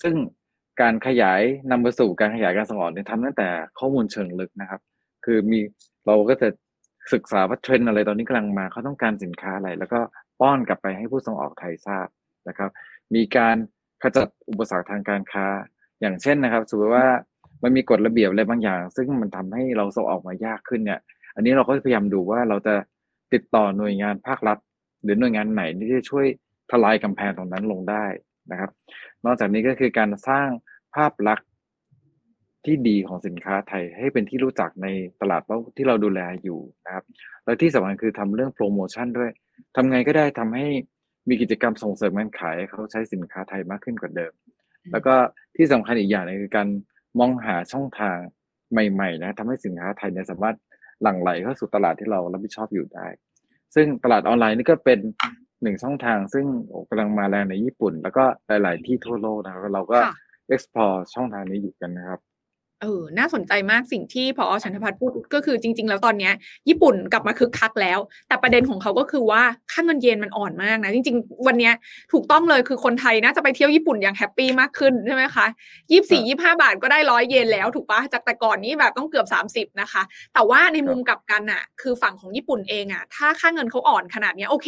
[0.01, 0.15] ซึ่ง
[0.81, 4.81] การขยายนำมาสู่การขยายการส่งออกเนี่ยทำตั้งแต่ข้อมูลเชิงลึกนะครับ
[5.25, 5.59] คือมี
[6.05, 6.47] เราก็จะ
[7.13, 9.99] ศึกษาว่าเทรนอะไรตอนนี้กำลังมาเขาต้องการสินค้าอะไร แล้วก็
[10.39, 12.07] ป้อนกลับไปให้ผู้ส่งออกไทยทราบ
[12.47, 12.69] นะครับ
[13.15, 13.55] มีการ
[14.03, 15.45] ขจัดอุปสรรคทางการค้า
[16.05, 17.07] อย่างเช่นนะครับสมมติว่า
[17.63, 20.99] มันมีกฎระเบียบอะไรบางอย่าง ซึ่งมันทำให้เราส่งออกมายากขึ้นเนี่ย
[21.35, 22.75] อันนี้เราก็พยายามดูว่าเราจะ
[23.33, 24.57] ติดต่อหน่วยงานภาครัฐ
[25.03, 26.25] หรือหน่วยงานไหนที่จะช่วย
[26.71, 28.05] ทลายกำแพงตรงนั้นลงได้
[28.51, 28.71] นะครับ
[29.25, 30.47] นอกจากนี้ก็คือการสร้าง
[30.95, 31.47] ภาพลักษณ์
[32.65, 34.87] ที่ดีของสินค้าไทยให้เป็นที่รู้จักใน
[35.21, 35.41] ตลาด
[35.77, 37.03] ที่เราดูแลอยู่นะครับ
[37.45, 39.29] และที่สำคัญคือทำเรื่องโปรโมชั่นด้วย
[39.75, 40.67] ทำไงก็ได้ทำให้
[41.29, 44.33] มีกิจกรรมส่งเสริมการขายเขาใช้สินค้าไทยมากขึ้นกว่าเดิม
[44.91, 45.15] แล้วก็
[45.55, 46.67] ที่สำคัญอีกอย่างนึงคือการ
[47.19, 48.17] มองหาช่องทาง
[48.71, 50.55] ใหม่ๆนะทำให้สินค้าไทยเนี่ยสามารถ
[51.01, 53.07] หลั่งไหลเข้าสู่ตลาดที่เรารับผิดชอบอยู่ได้
[53.75, 54.99] ซึ่งตลาดออนไลน์นี่ก็เป็น
[55.63, 56.45] หนึ่งช่องทาง ซึ่ง
[56.89, 59.99] กำลังมาแรงในญี่ปุ่น แล้วก็หลาย ๆ ที่ทั่วโลกนะครับเราก็
[60.53, 62.19] explore ช่องทางนี้อยู่กันนะครับ
[62.81, 66.33] เออ น่าสนใจมากสิ่งที่พอชันทพัฒน์พูดก็คือจริง ๆ แล้วตอนเนี้ย
[66.69, 69.41] ญี่ปุ่นกลับมาคึกคักแล้ว แต่ประเด็นของเขาก็คือว่า
[69.71, 71.73] ค่าเงินเยนมันอ่อนมากนะ จริง ๆ วันเนี้ย
[72.13, 75.45] ถูกต้องเลยคือคนไทยน่าจะไปเที่ยวญี่ปุ่นอย่างแฮปปี้มากขึ้นใช่ไหมคะ
[75.91, 80.01] ยี่สี่ยี่ห้าบาทก็ได้ร้อยเยนแล้วถูกปะจากแต่ก่อนนี้แบบต้องเกือบสามสิบนะคะ
[80.33, 84.67] แต่ว่าในมุมกลับกันอะคือฝั่งของญี่ปุ่นเองอะถ้าค่าเงินเขาอ่อนขนาดเนี้ยโอเค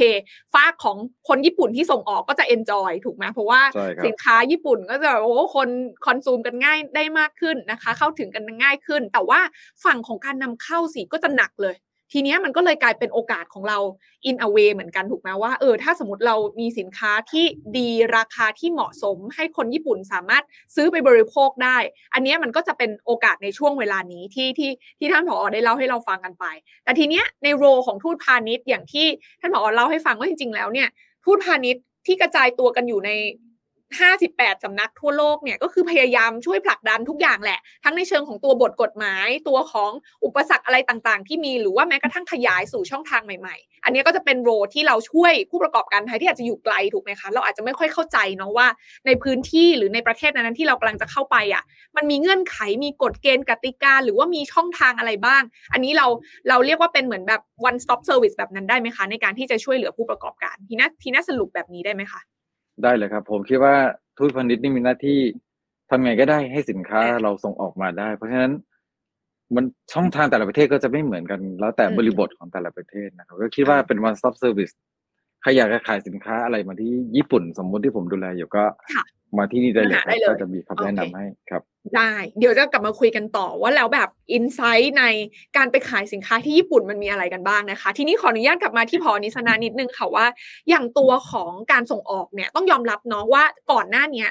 [0.53, 0.97] ฝากของ
[1.27, 3.61] คนญี่ปุ่นที่ส่งออกก็จะเอนจอยถูกไหมเพราะว่า
[4.05, 5.69] สินค้าญี่ปุ่นก็จะโอ้คน
[6.05, 9.39] คอนซูมกันง่ายได้มากขึ้นนะคะเข้าถึงกันง่ายขึ้น แต่ว่า
[9.83, 11.77] ฝั่งของการนำเข้าสิก็จะหนักเลย
[12.13, 13.77] ทีนี้มันก็เลยกลายเป็นโอกาสของเรา
[14.29, 17.45] in a way เหมือนกันถูกไหมว่าเออถ้าสมมติเรามีสินค้าที่
[17.77, 20.43] ดีราคาที่เหมาะสม ให้คนญี่ปุ่นสามารถ
[20.75, 21.77] ซื้อไปบริโภคได้
[22.13, 26.45] อันนี้มันก็จะเป็นโอกาสในช่วงเวลานี้ที่ที่ที่ท่านผอได้เล่าให้เราฟังกันไป
[26.83, 29.07] แต่ทีเนี้ยในโรของทูตพาณิชย์อย่างที่
[29.41, 30.87] ท่านผอเล่าให้ฟังว่าจริงๆแล้วเนี่ย
[31.25, 33.11] ทูตพาณิชย์ที่กระจายตัวกันอยู่ใน
[33.95, 39.91] 58 สำนักทั่วโลกเนี่ยก็คือพยายามช่วยผลักดันทุกอย่างแหละ ทั้งในเชิงของตัวบทกฎหมาย ตัวของ
[40.25, 48.67] อุปสรรคอะไรต่างๆ ที่มีหรือว่าแม้กระทั่งขยายสู่ช่องทางใหม่ๆ อันนี้ก็จะเป็นโรที่เราช่วยผู้ประกอบการไทยที่อาจจะอยู่ไกลถูกไหมคะเราอาจจะไม่ค่อยเข้าใจเนาะว่า
[49.05, 51.63] ในพื้นที่หรือในประเทศนั้นที่เรากำลังจะเข้าไปอะ
[51.95, 56.07] มันมีเงื่อนไขมีกฎเกณฑ์กติกาหรือว่ามีช่องทางอะไรบ้าง อันนี้เรา
[56.49, 62.21] เราเรียกว่าเป็นเหมือนแบบ one stop service แบบนั้นได้ไหมคะ ในการที่จะช่วยเหลือผู้ประกอบการทีน่าทีน่าสรุปแบบนี้ได้ไหมคะ
[62.83, 63.75] ได้เลยครับ ผมคิดว่า
[64.17, 65.19] ทูตพาณิชย์นี่มีหน้าที่
[65.89, 68.53] ทำไงก็ได้ให้สินค้าเราส่งออกมาได้ เพราะฉะนั้น
[69.55, 74.73] มันช่องทางแต่ละประเทศก็จะไม่เหมือนกัน แล้วแต่บริบทของแต่ละประเทศนะครับก็คิดว่าเป็น one stop service
[75.41, 78.63] ใครอยากจะขายสินค้าอะไรมาที่ญี่ปุ่น สมมุติที่ผมดูแลอยู่ก็
[79.37, 81.61] มาที่นี่ได้เลยครับก็จะมีคำแนะนำให้ครับ
[81.95, 85.03] ได้ เดี๋ยวจะกลับมาคุยกันต่อว่าแล้วแบบอินไซต์ใน
[85.57, 90.25] การไปขายสินค้าที่ญี่ปุ่นมันมีอะไรกันบ้างนะคะ ทีนี้ขออนุญาตกลับมาที่พอนิสนานิดนึงค่ะว่า
[90.69, 94.29] อย่างตัวของการส่งออกเนี่ยต้องยอมรับเนาะว่าก่อนหน้าเนี้ย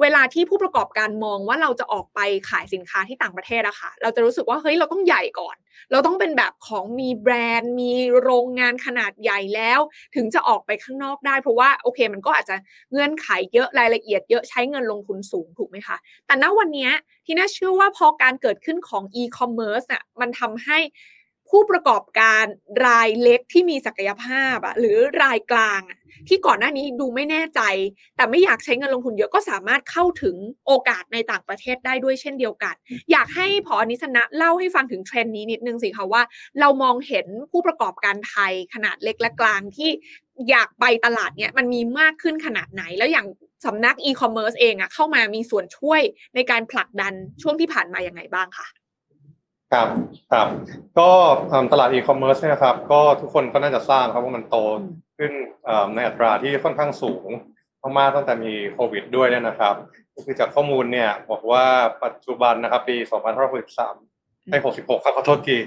[0.00, 5.56] เวลาที่ผู้ประกอบการมองว่าเราจะออกไปขายสินค้าที่ต่างประเทศอะค่ะ เราจะรู้สึกว่าเฮ้ยเราต้องใหญ่ก่อน
[5.92, 9.80] เราต้องเป็นแบบของมีแบรนด์ มีโรงงานขนาดใหญ่แล้ว
[10.14, 12.56] ถึงจะออกไปข้างนอกได้ เพราะว่าโอเค มันก็อาจจะ
[12.92, 16.90] เงื่อนไขเยอะรายละเอียดเยอะใช้เงินลงทุนสูงถูกไหมคะ แต่ณวันนี้
[17.26, 20.78] ที่น่าเชื่อว่าพอการเกิดขึ้นของอีคอมเมิร์ซอะมันทำให้
[21.50, 22.44] ผู้ประกอบการ
[22.86, 27.60] รายเล็กที่มีศักยภาพอะหรือรายกลางอะที่ก่อนหน้านี้ดูไม่แน่ใจ
[28.16, 32.74] แต่ไม่อยากใช้เงินลงทุนเยอะก็สามารถเข้าถึงโอกาสในต่างประเทศได้ด้วยเช่นเดียวกัน
[33.10, 36.22] อยากให้พอนิสนะเล่าให้ฟังถึงเทรนด์นี้นิดนึงสิคะว่า
[36.60, 39.90] เรามองเห็นผู้ประกอบการไทยขนาดเล็กและกลางที่
[40.50, 43.26] อยากไปตลาดเนี้ยมันมีมากขึ้นขนาดไหน แล้วอย่าง
[43.66, 46.00] สำนักอีคอมเมิร์ซเองอะเข้ามามีส่วนช่วย
[46.34, 48.66] ในการผลักดันช่วงที่ผ่านมาอย่างไงบ้างคะ
[49.72, 49.88] ครับ
[50.32, 50.48] ครับ
[50.98, 51.10] ก็
[51.72, 54.56] ตลาดอีคอมเมิร์ซเนี่ยครับก็ทุกคนก็น่าจะทราบครับว่ามันโต
[55.18, 55.32] ขึ้น
[55.94, 57.28] ในอัตราที่ค่อนข้างสูง
[57.98, 59.74] มากๆตั้งแต่มีโควิดด้วยเนี่ยนะครับ
[60.14, 61.64] ก็คือจากข้อมูลเนี่ยบอกว่า
[62.04, 62.96] ปัจจุบันนะครับปี
[63.72, 65.58] 2563ให้66 ครับขอโทษที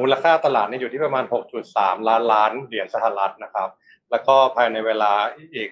[0.00, 1.24] มูลค่าตลาดนี่อยู่ที่ประมาณ
[1.66, 3.68] 6.3 ล้านล้านเหรียญสหรัฐนะครับ
[4.10, 5.12] แล้วก็ภายในเวลา
[5.54, 5.70] อีก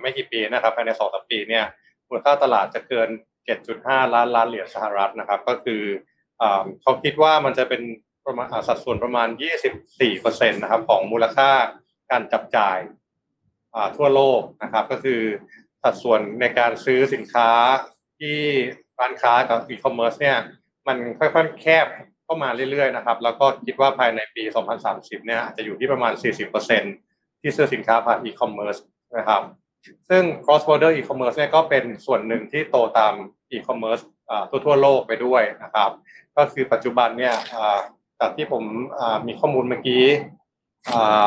[0.00, 1.64] ไม่กี่ปีนะครับภายใน2อสปีเนี่ย
[2.08, 3.08] มูลค่าตลาดจะเกิน
[3.60, 5.82] 7.5 ล้านล้านเหรียญสหรัฐนะครับ ก็คือ
[6.82, 7.82] เขาคิดว่ามันจะเป็น
[8.26, 9.28] ประมาณสัดส่วนประมาณ
[9.90, 11.50] 24%นะครับ ของมูลค่า
[12.10, 12.78] การจับจ่าย
[13.96, 15.20] ทั่วโลกนะครับ ก็คือ
[15.82, 17.50] สัดส่วนในการซื้อสินค้า
[18.18, 18.38] ที่
[18.98, 20.36] ร้านค้ากับอีคอมเมิร์ซเนี่ย
[20.86, 21.86] มันค่อยๆแคบ
[22.24, 24.42] เข้ามาเรื่อยๆนะครับ แล้วก็คิดว่าภายในปี
[24.84, 26.12] 2030 เนี่ยอาจจะอยู่ที่ประมาณ
[26.76, 28.76] 40%ที่ซื้อสินค้าผ่านอีคอมเมิร์ซ
[29.16, 29.42] นะครับ
[30.08, 33.14] ซึ่ง cross border e-commerce เนี่ยก็เป็นส่วนหนึ่งที่โตตาม
[33.52, 34.02] e-commerce
[34.64, 35.90] ทั่วโลกไปด้วยนะครับ
[36.36, 37.34] ก็คือปัจจุบันเนี่ย
[38.20, 38.64] จากที่ผม
[39.26, 40.04] มีข้อมูลเมื่อกี้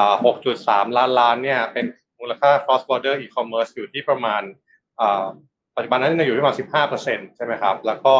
[0.07, 1.85] 6.3 ล้านล้านเนี่ยเป็น
[2.19, 4.41] มูลค่า cross border e-commerce อยู่ที่ประมาณ
[5.75, 6.57] ปัจจุบันนั้นอยู่ที่ประมาณ
[6.95, 8.15] 15%ใช่ไหมครับ แล้วก็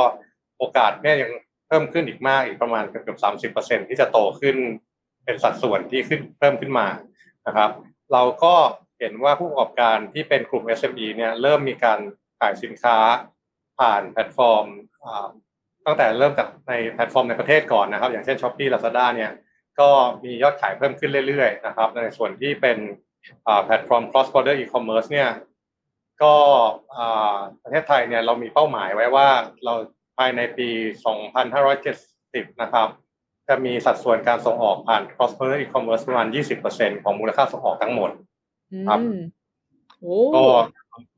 [0.58, 1.32] โอกาสเนี่ยยัง
[1.68, 4.56] เพิ่มขึ้นอีกมากอีกประมาณเกือบ30%ที่จะโตขึ้น
[5.26, 6.88] เป็นสัดส่วนที่ขึ้นเพิ่มขึ้นมา
[7.48, 7.70] นะครับ
[8.12, 8.56] เราก็
[9.00, 12.00] เห็นว่าผู้ประกอบการที่เป็นกลุ่ม SME เนี่ยเริ่มมีการ
[12.40, 12.98] ขายสินค้า
[13.80, 14.66] ผ่านแพลตฟอร์ม
[15.86, 19.32] ตั้งแต่เริ่มจากในแพลตฟอร์มในประเทศก่อนนะครับ อย่างเช่น Shopee Lazada เนี่ย
[19.80, 19.90] ก็
[20.24, 22.78] มียอดขายเพิ่มขึ้นเรื่อยๆนะครับ ในส่วนที่เป็น
[23.66, 25.30] แพลตฟอร์ม cross border e-commerce เนี่ย
[26.24, 26.36] ก็
[27.64, 29.28] ประเทศไทยเนี่ยเรามีเป้าหมายไว้ว่า
[29.66, 29.74] เรา
[30.18, 30.70] ภายในปี
[31.86, 32.88] 2570 นะครับ
[33.48, 36.28] จะมีสัดส่วนการส่งออกผ่าน cross border e-commerce ประมาณ
[36.66, 38.12] 20%ของมูลค่าส่งออกทั้งหมด
[38.88, 39.00] ครับ
[40.36, 40.44] ก็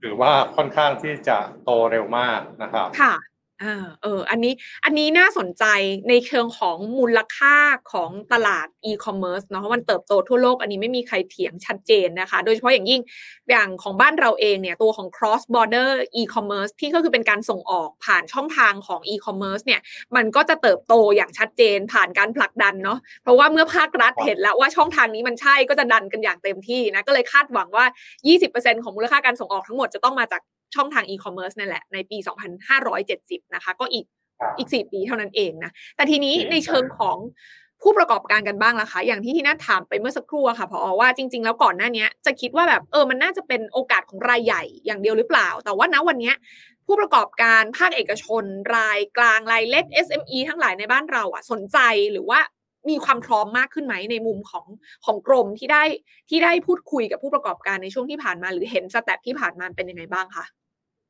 [0.02, 3.14] ถือว่าค่อนข้างที่จะโตเร็วมากนะครับ ค่ะ
[3.64, 4.54] อ่าเออ อันนี้
[4.86, 5.64] อันนี้น่าสนใจ
[6.10, 7.56] ในเชิงของมูลค่า
[7.92, 13.02] ของตลาดอีคอมเมิร์ซเนาะมันเติบโตทั่วโลกอันนี้ไม่มีใครเถียงชัดเจนนะคะ โดยเฉพาะอย่างยิ่ง
[13.50, 15.90] อย่างของบ้านเราเองเนี่ยตัวของ cross border
[16.22, 19.82] e-commerce ที่ก็คือเป็นการส่งออกผ่านช่องทางของ e-commerce เนี่ย
[20.16, 27.86] มันก็จะเติบโตอย่างชัดเจนผ่านการผลักดันเนาะเพราะว่าเมื่อภาครัฐเห็นแล้วว่าช่องทางนี้มันใช่ก็จะดันกันอย่างเต็มที่นะก็เลยคาดหวังว่า
[28.34, 30.42] 20%ของมูลค่าการส่งออกทั้งหมดจะต้องมาจาก
[30.76, 32.18] ช่องทางอีคอมเมิร์ซนั่นแหละในปี
[32.86, 34.06] 2570 นะคะ ก็อีก
[34.58, 37.18] อีก 4 ปีเท่านั้นเองนะ แต่ทีนี้ในเชิงของ
[37.82, 46.32] ผู้ประกอบการกันบ้างล่ะคะ อย่างที่ที่น่าถามไปเมื่อสักครู่ค่ะพอว่าจริง ๆ แล้วก่อนหน้านี้จะคิดว่าแบบเออมันน่าจะเป็นโอกาสของรายใหญ่อย่างเดียวหรือเปล่า แต่ว่าณวันนี้
[46.86, 48.44] ผู้ประกอบการภาคเอกชน
[48.76, 51.78] รายกลางรายเล็ก SME ทั้งหลายในบ้านเราอะสนใจ
[52.12, 52.40] หรือว่า
[52.90, 54.66] มีความพร้อมมากขึ้นไหมในมุมของ
[55.06, 55.84] ของกรมที่ได้
[56.30, 60.46] ที่ได้พูดคุยกับผู้ประกอบการในช่วงที่ผ่านมา หรือเห็นสแตทที่ผ่านมาเป็นยังไงบ้างคะ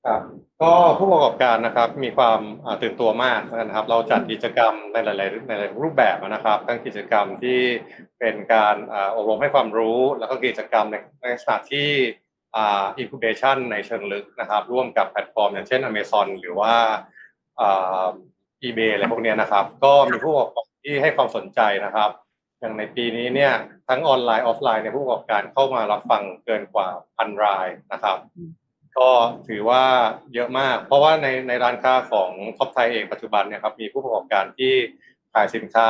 [0.06, 0.22] ครับ
[0.62, 2.40] ก็ผู้ประกอบการนะครับมีความ
[2.82, 7.60] ตื่นตัวมากนะครับ เราจัดกิจกรรมในหลายๆในหลายรูปแบบนะครับทั้งกิจกรรมที่
[8.20, 8.76] เป็นการ
[9.16, 11.92] อบรมให้ความรู้ แล้วก็กิจกรรมในในสถานที่
[12.58, 16.76] incubation ในเชิงลึกนะครับ ร่วมกับแพลตฟอร์ม อย่างเช่น Amazon หรือว่า
[17.60, 22.10] eBay อะไรพวกนี้นะครับ ก็มีผู้ประกอบที่ให้ความสนใจนะครับ
[22.60, 23.54] อย่างในปีนี้เนี่ย
[23.90, 26.88] ทั้งออนไลน์ออฟไลน์ในผู้ประกอบการเข้ามารับฟังเกินกว่า
[27.18, 28.18] พันรายนะครับ
[28.98, 29.10] ก็
[29.48, 29.84] ถือว่า
[30.34, 34.74] เยอะมาก เพราะว่าในในร้านค้าของท็อปไทยเองปัจจุบันเนี่ยครับมีผู้ประกอบการที่
[35.34, 35.90] ขายสินค้า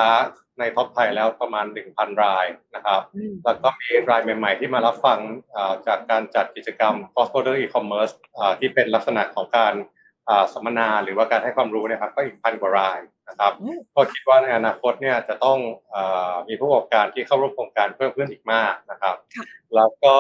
[0.60, 3.02] ในท็อปไทยแล้วประมาณ 1,000 รายนะครับ
[3.46, 5.20] แล้วก็มีรายใหม่ ๆ ที่มารับฟัง
[5.88, 8.14] จากการจัดกิจกรรม cross border e-commerce
[8.60, 9.74] ที่เป็นลักษณะของการ
[10.54, 13.54] สัมมนาหรือว่าการให้ความรู้นะครับก็อีกพันกว่ารายนะครับ
[13.96, 15.60] ก็คิดว่าในอนาคตเนี่ยจะต้อง
[15.96, 15.98] อ
[16.48, 19.16] มีผู้ประกอบการที่เข้าร่วมโครงการเพิ่มขึ้นอีกมากนะครับ
[19.76, 20.16] แล้วก็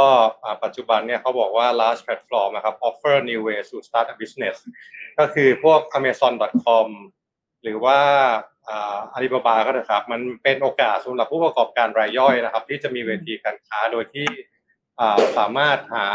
[0.63, 4.58] ปัจจุบันเนี่ยเขาบอกว่า large platform นะครับ offer new ways to start a business
[5.20, 6.88] ก็คือพวก amazon.com
[7.63, 8.00] หรือว่า
[8.72, 14.28] อาลีบาบาก็นะครับ มันเป็นโอกาสสำหรับผู้ประกอบการรายย่อยนะครับ ที่จะมีเวทีการค้าโดยที่
[15.38, 16.06] สามารถหา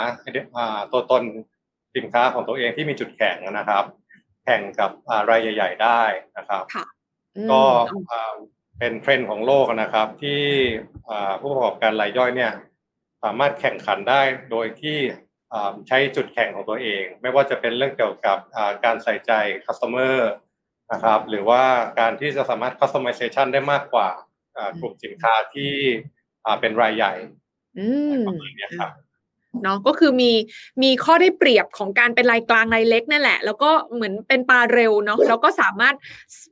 [0.92, 1.22] ตัวตน
[1.98, 3.84] สินค้าของตัวเองที่มีจุดแข็งนะครับ
[4.44, 4.90] แข่งกับ
[5.30, 6.02] รายใหญ่ ๆ ได้
[6.36, 6.64] นะครับ
[7.50, 7.62] ก็
[8.78, 10.42] เป็นเทรนด์ของโลกนะครับที่
[11.40, 12.52] ผู้ประกอบการรายย่อยเนี่ย
[13.24, 14.98] สามารถแข่งขันได้โดยที่
[15.88, 18.38] ใช้จุดแข่งของตัวเอง ไม่ว่าจะเป็นเรื่องเกี่ยวกับ
[18.84, 19.32] การใส่ใจ
[19.66, 20.16] customer
[20.92, 21.62] นะครับหรือว่า
[22.00, 24.08] การที่จะสามารถ customization ได้มากกว่า
[24.80, 25.72] กลุ่มสินค้าที่
[26.60, 27.12] เป็นรายใหญ่
[28.26, 28.90] ประมาณนี้ครับ
[29.62, 30.32] เนาะก็คือมี
[30.82, 35.94] มีข้อได้เปรียบของการเป็นรายกลางรายเล็กนั่นแหละ แล้วก็เหมือนเป็นปลาเร็วเนาะแล้วก็สามารถ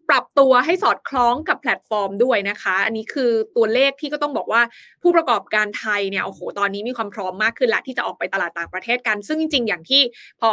[0.08, 4.62] ปรับตัวให้สอดคล้องกับแพลตฟอร์มด้วยนะคะ อันนี้คือตัวเลขที่ก็ต้องบอกว่า
[5.02, 10.02] ผู้ประกอบการไทยเนี่ยโอ้โหตอนนี้มีความพร้อมมากขึ้นละที่จะออกไปตลาดต่างประเทศกัน ซึ่งจริงๆอย่างที่
[10.40, 10.48] ผอ.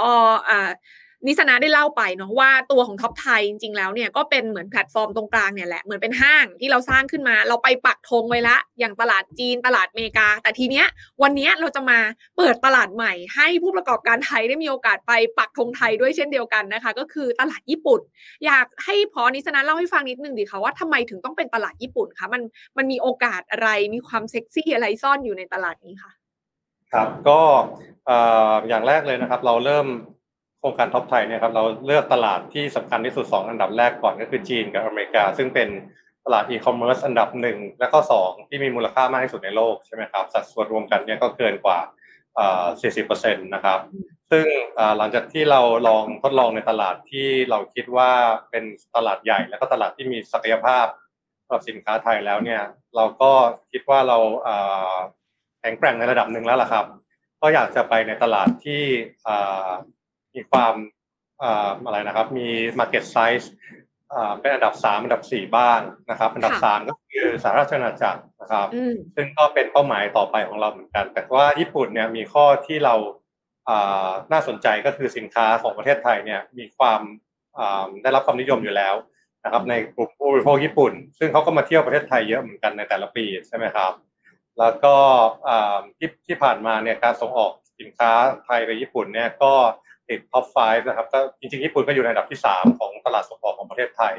[0.49, 0.69] อ่า
[1.27, 10.85] นิสนาได้เล่าไปเนาะว่าตัวของท็อปไทยจริงๆแล้วเนี่ยก็เป็นเหมือนแพลตฟอร์มตรงกลางเนี่ยแหละเหมือนเป็นห้างที่เราสร้างขึ้นมา เราไปปักธงไว้ละ อย่างตลาดจีนตลาดอเมริกา แต่ทีเนี้ย
[11.23, 11.99] วันเนี้ยเราจะมา
[12.37, 17.99] เปิดตลาดใหม่ ให้ผู้ประกอบการไทยได้มีโอกาสไปปักธงไทยด้วยเช่นเดียวกันนะคะ ก็คือตลาดญี่ปุ่น
[18.45, 22.41] อยากให้ผอ.นิสนาเล่าให้ฟังนิดนึงดิค่ะว่าทำไมถึงต้องเป็นตลาดญี่ปุ่นคะมัน
[22.77, 26.11] มันมีโอกาสอะไรมีความเซ็กซี่อะไรซ่อนอยู่ในตลาดนี้คะ
[26.93, 27.39] ครับก็
[28.67, 29.87] อย่างแรกเลยนะครับ เราเริ่ม
[30.63, 35.69] โครงการ TOPTHAI เนี่ยครับเราเลือกตลาดที่สำคัญที่สุด 2 อันดับแรกก่อนก็คือจีนกับอเมริกา ซึ่งเป็น
[36.25, 41.79] ตลาดอีคอมเมิร์ซอันดับหนึ่งและก็สองที่มีมูลค่ามากที่สุดในโลกใช่ไหมครับสัดส่วนรวมกันเนี่ยก็เกินกว่า
[42.81, 43.79] 40%นะครับ
[44.31, 44.45] ซึ่ง
[44.97, 48.11] หลังจากที่เราลองทดลองในตลาดที่เราคิดว่า
[48.49, 48.63] เป็น
[48.95, 50.85] ตลาดใหญ่ แล้วก็ตลาดที่มีศักยภาพ
[51.45, 52.61] สำหรับสินค้าไทยแล้วเนี่ย
[52.95, 53.31] เราก็
[53.71, 54.17] คิดว่าเรา
[55.59, 56.85] แข็งแกร่งในระดับหนึ่งแล้วล่ะครับ
[57.41, 58.83] ก็อยากจะไปในตลาดที่
[60.35, 60.75] มีความ
[61.85, 62.47] อะไรนะครับ มี
[62.79, 63.47] market size
[64.39, 68.67] เป็นอันดับสามอันดับสี่บ้างนะครับ อันดับสามก็คือสหราชอาณาจักรนะครับ
[69.15, 72.95] ซึ่งก็เป็นเป้าหมายต่อไปของเราเหมือนกัน แต่ว่าญี่ปุ่นเนี่ยมีข้อที่เรา
[74.31, 77.01] น่าสนใจก็คือสินค้าของประเทศไทยเนี่ยมีความ
[78.01, 78.95] ได้รับความนิยมอยู่แล้ว
[79.43, 83.91] นะครับในกลุ่มผู้บริโภคญี่ปุ่น ซึ่งเขาก็มาเที่ยวประเทศไทยเยอะเหมือนกันในแต่ละปีใช่ไหมครับ
[84.59, 84.95] แล้วก็
[85.97, 88.11] ที่ที่ผ่านมาเนี่ยการส่งออกสินค้า
[88.45, 89.53] ไทยไปญี่ปุ่นเนี่ยก็
[90.09, 94.15] ติด top 5 นะครับก็จริงๆ ญี่ปุ่นก็อยู่ในอันดับที่ 3 ของตลาดส่งออกของประเทศไทย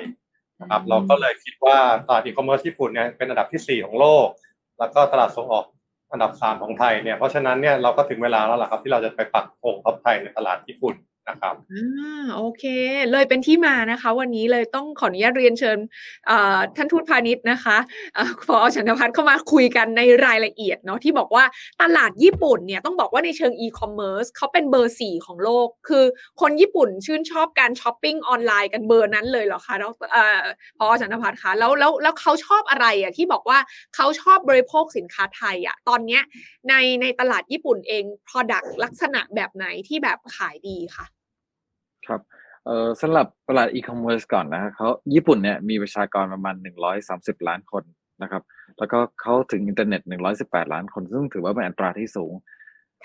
[0.61, 4.27] นะครับเราก็เลยคิดว่าตลาดอีคอมเมิร์ซญี่ปุ่นเนี่ยเป็นอันดับที่ 4 ของโลก
[4.79, 5.65] แล้วก็ตลาดส่งออก
[6.13, 10.95] อันดับ 3 ของไทยเนี่ยเพราะฉะนั้นเนี่ยเราก็ถึงเวลาแล้วล่ะครับที่เราจะไปปักธง TOPTHAI ในตลาดญี่ปุ่น
[11.29, 12.65] นะครับอ่าโอเค
[13.13, 15.79] เลยเป็นที่มานะคะ วันนี้เลยต้องขออนุญาตเรียนเชิญ
[16.77, 17.77] ท่านทูตพาณิชย์นะคะ
[18.47, 21.45] ผอ.ฉันทพัฒน์เข้ามาคุยกันในรายละเอียดเนาะที่บอกว่า
[21.83, 26.05] ตลาดญี่ปุ่นเนี่ยต้องบอกว่าในเชิงอีคอมเมิร์ซเขาเป็นเบอร์สี่ของโลก คือ
[26.41, 29.91] คนญี่ปุ่นชื่นชอบการช้อปปิ้งออนไลน์กันเบอร์นั้นเลยเหรอคะแล้ว
[30.79, 33.59] ผอ.ฉันทพัฒน์คะแล้วแล้วแล้วเขาชอบอะไรอะที่บอกว่า
[33.95, 36.23] เขาชอบบริโภคสินค้าไทยอะตอนเนี้ย
[36.69, 41.07] ในในตลาดญี่ปุ่นเอง Product ลักษณะแบบไหนที่แบบขายดีคะ
[42.09, 42.21] ครับ
[42.67, 46.55] เอ่อสำหรับตลาดอีคอมเมิร์ซก่อนนะครับเขาญี่ปุ่นเนี่ยมีประชากรประมาณ
[47.03, 47.85] 130 ล้านคน
[48.23, 48.43] นะครับ
[48.79, 50.03] แล้วก็เข้าถึงอินเทอร์เน็ต
[50.39, 52.33] 118 ล้านคน ซึ่งถือว่าเป็นอัตราที่สูง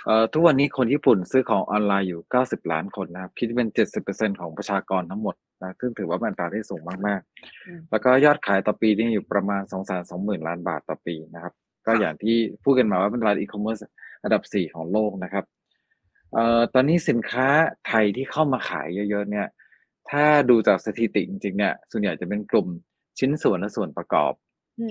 [0.05, 3.69] เอ่อทุกวันนี้คนญี่ปุ่นซื้อของออนไลน์อยู่ 90 ล้านคนนะครับ คิดเป็น
[4.05, 9.62] 70%ของประชากรทั้งหมดนะซึ่งถือว่าเป็นอัตราที่สูงมากๆ แล้วก็ยอดขายต่อปีนี่อยู่ประมาณ
[10.05, 11.53] 220,000 ล้านบาทต่อปีนะครับ
[11.85, 13.79] ก็อย่างที่พูดกันมาว่าเป็นตลาดอีคอมเมิร์ซ
[14.23, 15.43] อันดับ 4 ของโลกนะครับ
[16.34, 17.48] เอ่อตอนนี้สินค้า
[17.88, 19.48] ไทยที่เข้ามาขายเยอะ ๆ เนี่ย
[20.10, 22.68] ถ้าดูจากสถิติจริง ๆ เนี่ย ส่วนใหญ่จะเป็นกลุ่ม
[23.20, 24.34] ชิ้นส่วนและส่วนประกอบ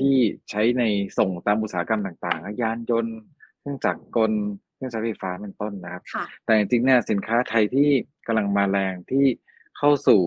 [0.01, 0.17] ที่
[0.51, 0.85] ใช้ใน
[1.19, 3.17] ส่งตามอุตสาหกรรมต่างๆยานยนต์
[3.61, 4.33] เครื่องจักรกล
[4.75, 6.03] เครื่องใช้ไฟฟ้าเป็นต้นนะครับ
[6.45, 7.89] แต่จริง ๆ เนี่ยสินค้าไทยที่
[8.27, 9.25] กำลังมาแรงที่
[9.79, 10.21] เข้าสู่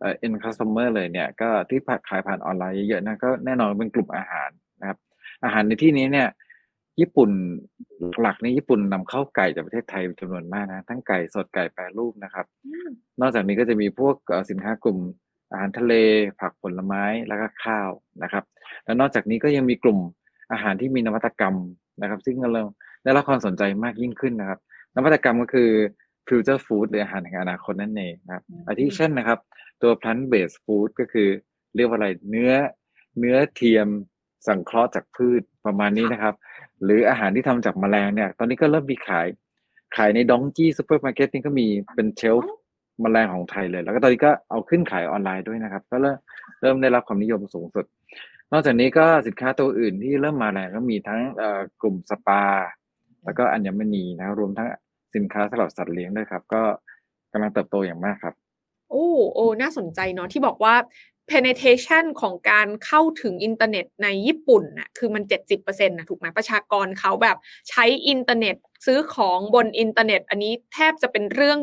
[0.00, 4.98] เอ่อ end customer เลยเนี่ย ก็ที่ขายผ่านออนไลน์เยอะ ๆ นะ ก็แน่นอนเป็นกลุ่มอาหารนะครับ
[5.44, 6.28] อาหารในที่นี้เนี่ย
[7.00, 7.30] ญี่ปุ่น
[8.20, 12.46] หลักนี่ญี่ปุ่นนำเข้าไก่จากประเทศไทยจำนวนมากนะ ทั้งไก่สดไก่แปรรูปนะครับ
[13.20, 14.14] นอกจากนี้ก็จะมีพวก
[14.50, 14.98] สินค้ากลุ่ม
[15.50, 15.94] อาหารทะเล
[16.40, 17.90] ผักผลไม้แล้วก็ข้าว
[18.22, 18.44] นะครับ
[18.84, 19.98] แล้วนอกจากนี้ก็ยังมีกลุ่ม
[20.52, 21.56] อาหารที่มีนวัตกรรม
[22.00, 22.66] นะครับ ซึ่งกำลัง
[23.04, 24.58] ได้รับความสนใจมากยิ่งขึ้นนะครับ
[24.96, 25.70] นวัตกรรมก็คือ
[26.28, 29.38] future food หรืออาหารแห่งอนาคตนั่นเองนะครับอาทิเช่นนะครับ
[29.82, 31.28] ตัว plant based food ก็คือ
[31.76, 32.52] เรียกว่าอะไรเนื้อ
[33.18, 33.88] เนื้อเทียม
[34.48, 36.34] สังเคราะห์จากพืชประมาณนี้นะครับ
[36.84, 39.26] หรืออาหารที่ทำจากแมลงเนี่ย ตอนนี้ก็เริ่มมีขาย
[39.96, 42.54] ขายในดองกิซูเปอร์มาร์เก็ตนี่ก็มีเป็น shelf
[43.00, 46.16] แมลงของไทยเลย แล้วก็ตอนนี้ก็เอาขึ้นขายออนไลน์ด้วยนะครับ ก็เริ่ม
[46.62, 47.84] เริ่มได้รับความนิยมสูงสุด
[48.52, 51.20] นอกจากนี้ก็สินค้าตัวอื่นที่เริ่มมาแรงก็มีทั้ง
[51.82, 52.42] กลุ่มสปา
[53.24, 54.68] แล้วก็อัญมณีนะรวมทั้ง
[55.14, 56.62] สินค้าสำหรับสัตว์เลี้ยงด้วยครับ ก็
[57.32, 58.34] กำลังเติบโตอย่างมากครับ
[58.90, 60.74] โอ้โอ้น่าสนใจเนาะที่บอกว่า
[61.32, 65.22] penetration ของการเข้าถึงอินเทอร์เน็ตในญี่ปุ่นน่ะคือมัน
[65.56, 67.36] 70%นะถูกไหมประชากรเขาแบบ
[67.70, 71.60] ใช้อินเทอร์เน็ตซื้อของบนอินเทอร์เน็ต อันนี้แทบจะเป็นเรื่อง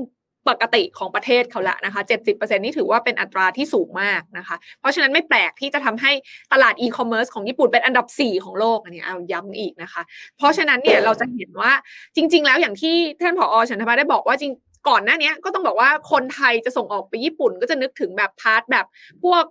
[0.50, 6.12] ปกติของประเทศเขาละนะคะ 70%นี่ถือว่าเป็นอัตราที่สูงมากนะคะ เพราะฉะนั้นไม่แปลกที่จะทำให้
[6.54, 10.02] ตลาดอีคอมเมิร์ซของญี่ปุ่นเป็นอันดับ 4 ของโลกอันนี้เอาย้ำอีกนะคะ
[10.38, 11.72] เพราะฉะนั้นเนี่ยเราจะเห็นว่า
[12.16, 14.54] จริง ๆ แล้วอย่างที่ท่านผอฉันทพัฒน์ได้บอกว่าจริง
[14.90, 18.86] ก่อนหน้านี้ก็ต้องบอกว่าคนไทยจะส่งออกไปญี่ปุ่นก็จะนึกถึงแบบ part แบบ
[19.24, 19.44] พวก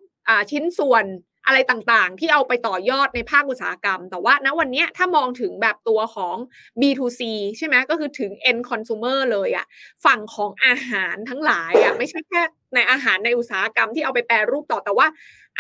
[0.50, 1.06] ชิ้นส่วน
[1.46, 6.36] อะไรต่างๆ ที่เอาไปต่อยอดในภาคอุตสาหกรรม แต่ว่าณวันนี้ถ้ามองถึงแบบตัวของ
[6.80, 7.20] B2C
[7.58, 9.66] ใช่ไหมก็คือถึง end consumer เลยอะ
[10.04, 12.42] ฝั่งของอาหารทั้งหลายอะไม่ใช่แค่
[12.74, 15.06] ในอาหารในอุตสาหกรรมที่เอาไปแปรรูปต่อแต่ว่า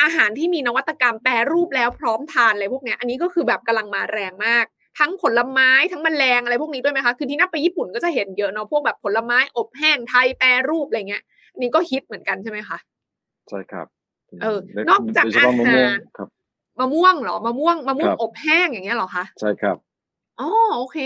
[0.02, 4.64] อาหารที่มีนวัตกรรมแปรรูปแล้วพร้อมทานอะไรพวกนี้อันนี้ก็คือแบบกำลังมาแรงมาก
[4.98, 11.22] ทั้งผลไม้ทั้งมแมลงอะไรพวกนี้ด้วยไหมคะคือที่นับไปญี่ปุ่นก็จะเห็นเยอะเนาะพวกแบบผลไม้อบแห้งไทยแปรรูปอะไรเงี้ย
[11.58, 12.78] นี่ก็ฮิตเหมือนกันใช่ไหมคะ
[13.48, 13.95] ใช่ครับ
[14.42, 14.58] เออ
[14.88, 15.42] นอกจากอาหา
[15.96, 15.98] ร
[16.80, 19.76] มะม่วงเหรอมะม่วงมะม่วงอบแห้งอย่างเงี้ยเหรอคะใช่ครับ
[20.40, 20.98] อ๋อโอเค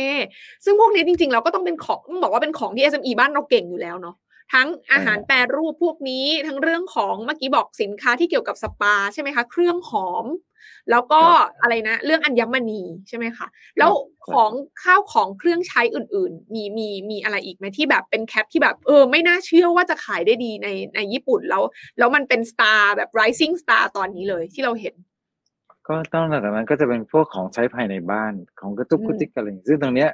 [0.65, 4.17] ซึ่งพวกนี้จริงๆ เราก็ต้องเป็นของต้องบอกว่าเป็นของที่ SME บ้านเราเก่งอยู่แล้วเนาะ
[4.55, 10.27] ทั้งอาหารแปรรูปพวกนี้ทั้งเรื่องของเมื่อกี้บอกสินค้าที่เกี่ยวกับสปาใช่ไหมคะ เครื่องหอม
[10.91, 11.21] แล้วก็
[11.63, 13.47] อะไรนะ เรื่องอัญมณีใช่ไหมคะ
[13.79, 13.93] แล้ว
[14.31, 14.51] ของ
[14.83, 21.63] ข้าวของเครื่องใช้อื่น ๆ มีมีมีอะไรอีกไหมที่แบบเป็นแคปที่แบบเออไม่น่าเชื่อว่าจะขายได้ดีในในญี่ปุ่นแล้ว
[21.99, 24.95] แล้วมันเป็นสตาร์แบบ rising star ตอนนี้เลยที่เราเห็น
[25.89, 30.11] ก็ต้องหลังจากนั้นก็จะเป็นพวกของใช้ภายในบ้านของกระจุกอืมกระจิกอะไรอย่างงี้ซึ่งตรงเนี้ย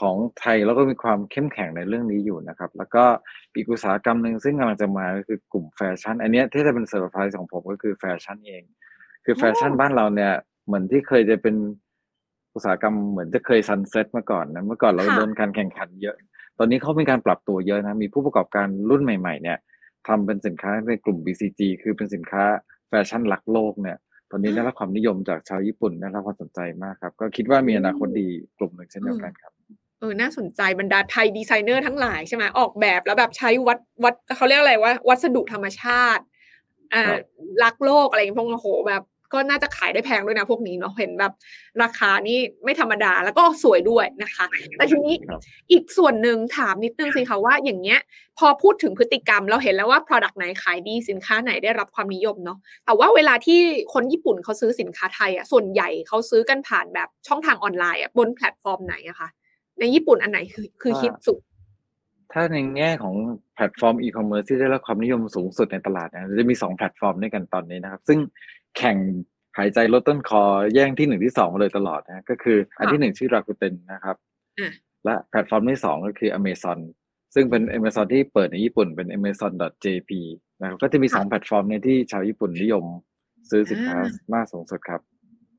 [0.00, 3.04] ของไทยเราก็มีความเข้มแข็งในเรื่องนี้อยู่นะครับ แล้วก็
[3.54, 8.62] อีกอุตสาหกรรมหนึ่งซึ่งกำลังจะมาก็คือกลุ่มแฟชั่น อันเนี้ยที่จะเป็นเซอร์ไพรส์ของผมก็คือแฟชั่นเอง
[9.30, 10.32] คือแฟชั่นบ้านเราเนี่ย
[10.66, 11.54] เหมือนที่เคยจะเป็น
[12.54, 16.16] อุตสาหกรรมเหมือนจะเคย sunset มาก่อนนะเมื่อก่อนเราค่ะโดนการแข่งขันเยอะ
[16.58, 19.58] ตอนนี้เขามีการปรับตัวเยอะนะมีผู้ประกอบการรุ่นใหม่ ๆ เนี่ย
[20.08, 22.44] ทำเป็นสินค้าในกลุ่ม BCG คือเป็นสินค้า
[22.88, 23.96] แฟชั่นรักโลกเนี่ย
[24.30, 29.52] ตอนนี้ได้รับความนิยมจากชาวญี่ปุ่นได้รับความสนใจมากครับ ก็คิดว่ามีอนาคตดีกลุ่มหนึ่งเช่นเดียวกันครับ
[30.00, 36.24] เออ น่าสนใจบรรดาไทยดีไซเนอร์ทั้งหลายใช่ไหมออกแบบแล้วแบบใช้วัดวัดเขาเรียกอะไรว่าวัสดุธรรมชาติ
[36.94, 37.20] อ่าครับ
[37.64, 41.32] รักโลกอะไรอย่างเงี้ยพวกโอ้โหแบบ ก็น่าจะขายได้แพงด้วยนะพวกนี้เนาะเห็นแบบ
[41.82, 45.40] ราคานี่ไม่ธรรมดาแล้วก็สวยด้วยนะคะ แต่ทีนี้ครับ
[45.72, 48.00] อีกส่วนหนึ่งถามนิดนึงสิคะว่าอย่างเงี้ย
[48.38, 53.60] พอพูดถึงพฤติกรรมเราเห็นแล้วว่า Product ไหนขายดีสินค้าไหนได้รับความนิยมเนาะแต่ว่าเวลาที่
[53.94, 59.28] คนญี่ปุ่นเขาซื้อสินค้าไทยอะส่วนใหญ่เขาซื้อกันผ่านแบบช่องทางออนไลน์อะบนแพลตฟอร์มไหนอะคะ
[59.80, 61.38] ในญี่ปุ่นอันไหนคือคือว่าฮิตสุด
[62.32, 63.14] ถ้าในแง่ของ
[63.54, 68.18] แพลตฟอร์มอีคอมเมิร์ซที่ได้รับความนิยมสูงสุดในตลาดนะจะมีสองแพลตฟอร์มด้วยกันตอนนี้นะครับ ซึ่ง
[68.78, 68.96] แข่ง
[69.58, 70.42] หายใจรดต้นคอ
[70.74, 74.16] แย่งที่หนึ่งที่สองมาเลยตลอดนะก็คืออันที่หนึ่งชื่อ Rakuten นะครับ
[74.60, 74.72] อะ
[75.04, 76.78] และแพลตฟอร์มที่สองก็คือ Amazon
[77.34, 80.10] ซึ่งเป็น Amazon ที่เปิดในญี่ปุ่นเป็น amazon.jp
[80.60, 82.84] นะครับก็จะมีสองแพลตฟอร์มเนี้ที่ชาวญี่ปุ่นนิยม
[83.50, 83.98] ซื้อสินค้า
[84.34, 85.00] มากสูงสุดครับ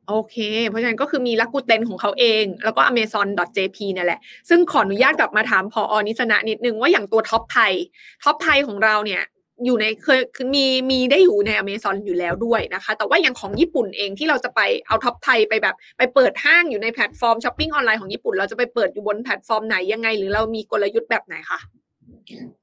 [0.09, 4.19] โอเค เพราะฉะนั้นก็คือมี Rakuten ของเขาเอง แล้วก็ amazon.jp เนี่ยแหละ
[4.49, 9.23] ซึ่งขออนุญาตกลับมาถามผอ.อนิสนะนิดนึงว่าอย่างตัว TOPTHAI TOPTHAI ของเราเนี่ย
[9.65, 10.19] อยู่ในเคย
[10.55, 21.59] มีมีได้อยู่ใน Amazon อยู่แล้วด้วยนะคะ แต่ว่าอย่างของญี่ปุ่นเองที่เราจะไปเอา TOPTHAI ไปแบบ ไปเปิดห้างอยู่ในแพลตฟอร์มช้อปปิ้งออนไลน์ของญี่ปุ่น เราจะไปเปิดอยู่บนแพลตฟอร์มไหนยังไง หรือเรามีกลยุทธ์แบบไหนคะ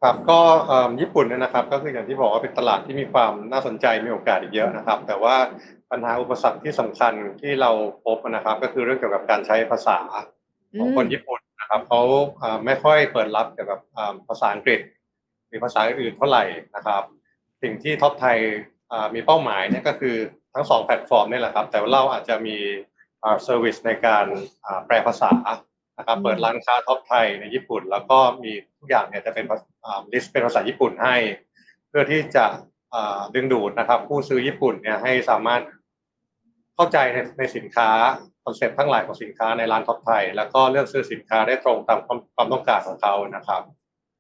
[0.03, 0.39] ครับก็
[1.01, 5.37] ญี่ปุ่นเนี่ยนะครับ ก็คืออย่างที่บอกว่าเป็นตลาดที่มีความน่าสนใจมีโอกาสอีกเยอะนะครับ แต่ว่า
[5.91, 7.71] ปัญหาอุปสรรคที่สำคัญที่เรา
[8.05, 9.99] พบนะครับ ก็คือเรื่องเกี่ยวกับการใช้ภาษา
[10.79, 12.01] ของคนญี่ปุ่นนะครับเขา
[12.65, 13.81] ไม่ค่อยเปิดรับเกี่ยวกับ
[14.29, 14.81] ภาษาอังกฤษ
[15.49, 17.03] หรือภาษาอื่นๆเท่าไหร่นะครับ
[17.63, 18.39] สิ่งที่ TOPTHAI
[18.93, 20.17] อ่ามีเป้าหมายเนี่ยก็คือ
[20.55, 22.57] ทั้งสองแพลตฟอร์มนี่แหละครับ แต่ว่าเราอาจจะมี
[23.23, 24.27] อ่า service ในการ
[24.65, 25.31] อ่าแปลภาษา
[25.99, 29.45] นะครับอืมเปิดร้านค้า TOPTHAI ในญี่ปุ่น แล้วก็มีทุกอย่างเนี่ยจะเป็น
[30.13, 31.17] list เป็นภาษาญี่ปุ่นให้
[31.89, 32.47] เพื่อที่จะ
[32.95, 35.63] อ่าดึงดูดนะครับ ผู้ซื้อญี่ปุ่นเนี่ยให้สามารถ
[36.75, 37.89] เข้าใจในในสินค้า
[38.45, 43.63] concept ทั้งหลายของสินค้าในร้าน TOPTHAI แล้วก็เลือกซื้อสินค้าได้ตรงตามความความต้องการของเขานะครับ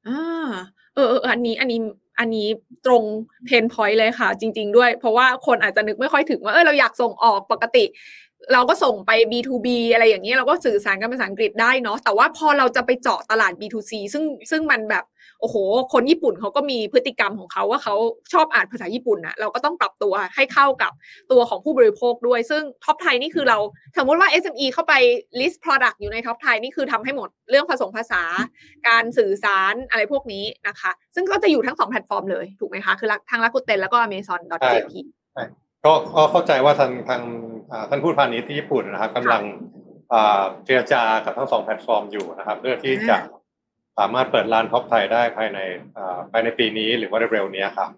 [0.06, 1.80] อ่าเออเอออันนี้อันนี้
[2.18, 2.48] อันนี้
[2.86, 3.02] ตรง
[3.46, 7.84] pain point เลยค่ะ จริง ๆ ด้วย เพราะว่าคนอาจจะนึกไม่ค่อยถึงว่าเออเราอยากส่งออกปกติ
[8.52, 15.04] เราก็ส่งไป B2B อะไรอย่างเงี้ยเราก็สื่อสารกันภาษาอังกฤษได้เนาะแต่ว่าพอเราจะไปเจาะตลาด B2C ซึ่งซึ่งมันแบบ
[15.40, 15.56] โอ้โห
[15.92, 17.94] คนญี่ปุ่นเขาก็มีพฤติกรรมของเขาว่าเขา
[18.32, 20.92] ชอบอ่านภาษาญี่ปุ่นนะเราก็ต้องปรับตัวให้เข้ากับ
[21.32, 23.58] ตัวของผู้บริโภคด้วย ซึ่งท็อปไทยนี่คือเรา
[23.98, 24.94] สมมติว่า SME เข้าไป
[25.40, 28.22] list product อยู่ในท็อปไทยนี่คือทำให้หมดเรื่องผสมภาษา
[28.88, 34.92] การสื่อสารอะไรพวกนี้นะคะ ซึ่งก็จะอยู่ทั้งสองแพลตฟอร์มเลยถูกไหมคะ คือทาง Rakuten แล้วก็ Amazon.jp
[35.84, 37.22] ก็ก็เข้าใจว่าทางทาง
[37.72, 39.42] อ่าท่านทูตพาณิชย์ที่ญี่ปุ่นนะครับกำลัง
[40.12, 43.16] อ่าเจรจากับทั้งสองแพลตฟอร์มอยู่นะครับ เพื่อที่จะ
[43.98, 45.58] สามารถเปิดร้านท็อปไทยได้ภายใน
[45.96, 47.90] อ่าภายในปีนี้หรือว่าเร็วๆนี้ครับ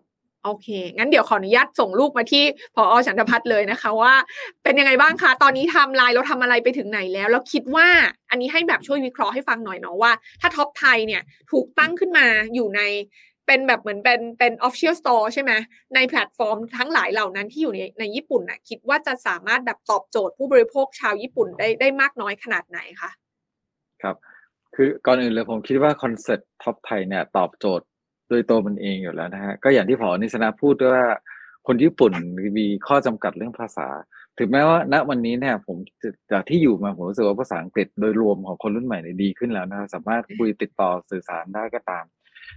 [0.44, 4.14] โอเค งั้นเดี๋ยวขออนุญาตส่งลูกมาที่ผอ.ฉันทพัฒน์เลยนะคะว่า
[4.64, 7.86] เป็นยังไงบ้างคะ ตอนนี้ไทำลายเราทำอะไรไปถึงไหนแล้ว แล้วคิดว่า
[8.30, 12.80] อันนี้ให้แบบช่วยวิเคราะห์ให้ฟังหน่อยเนาะว่า ถ้าท็อปไทยเนี่ยถูกตั้งขึ้นมาอยู่ใน
[13.46, 15.52] เป็นแบบเหมือนเป็นเป็น official store ใช่ไหม
[15.94, 23.10] ในแพลตฟอร์มทั้งหลายเหล่านั้นที่อยู่ในในญี่ปุ่นน่ะคิดว่าจะสามารถแบบตอบโจทย์ผู้บริโภคชาวญี่ปุ่นได้ได้มากน้อยขนาดไหนคะ
[24.02, 24.16] ครับ
[24.82, 27.86] คือก่อนอื่นเลยผมคิดว่าคอนเซ็ปต์ท็อปไทยเนี่ยตอบโจทย์
[28.28, 31.08] โดยตัวมันเองอยู่แล้วนะฮะก็อย่างที่ผอ.นิสนาพูดด้วยว่า
[31.66, 32.12] คนญี่ปุ่น
[32.58, 33.88] มีข้อจำกัดเรื่องภาษา
[34.38, 35.76] ถึงแม้ว่า ณวันนี้เนี่ยผม
[36.32, 42.04] จากที่อยู่มาผมรู้สึกว่าภาษาอังกฤษโดยรวมของคนรุ่นใหม่เนี่ยดีขึ้นแล้วนะครับสามารถคุยติดต่อสื่อสารได้ก็ตาม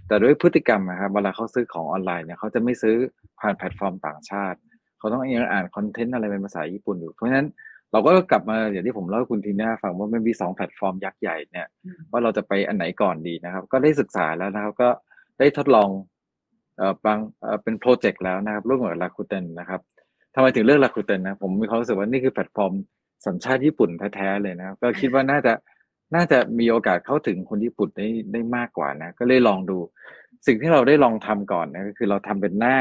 [0.08, 2.96] แต่ด้วยพฤติกรรมนะครับเวลาเขาซื้อของออนไลน์เนี่ยเขาจะไม่ซื้อ
[3.40, 4.58] ผ่านแพลตฟอร์มต่างชาติ
[4.98, 7.48] เขาต้องยังอ่านคอนเทนต์อะไรเป็นภาษาญี่ปุ่นอยู่เพราะฉะนั้น
[7.94, 14.88] เราก็กลับมาอย่างที่ผมเล่าให้คุณทีน่าฟังว่ามันมีสองแพลตฟอร์มยักษ์ใหญ่เนี่ยอืมว่าเราจะไปอันไหนก่อนดีนะครับ ก็ได้ศึกษาแล้วนะครับ ก็
[15.38, 15.88] ได้ทดลอง
[16.76, 19.80] เอ่อบางเอ่อเป็นโปรเจกต์แล้วนะครับร่วมกับ Rakuten นะครับ
[20.34, 22.72] ทำไมถึงเลือก Rakuten นะผมมีความรู้สึกว่านี่คือแพลตฟอร์ม
[23.26, 25.52] สัญชาติญี่ปุ่นแท้ๆเลยนะครับ ก็คิดว่าน่าจะ
[26.14, 29.78] น่าจะมีโอกาสเข้าถึงคนญี่ปุ่นได้ได้มากกว่านะ ก็เลยลองดู
[30.46, 32.76] สิ่งที่เราได้ลองทำก่อนนะก็คือเราทำเป็นหน้า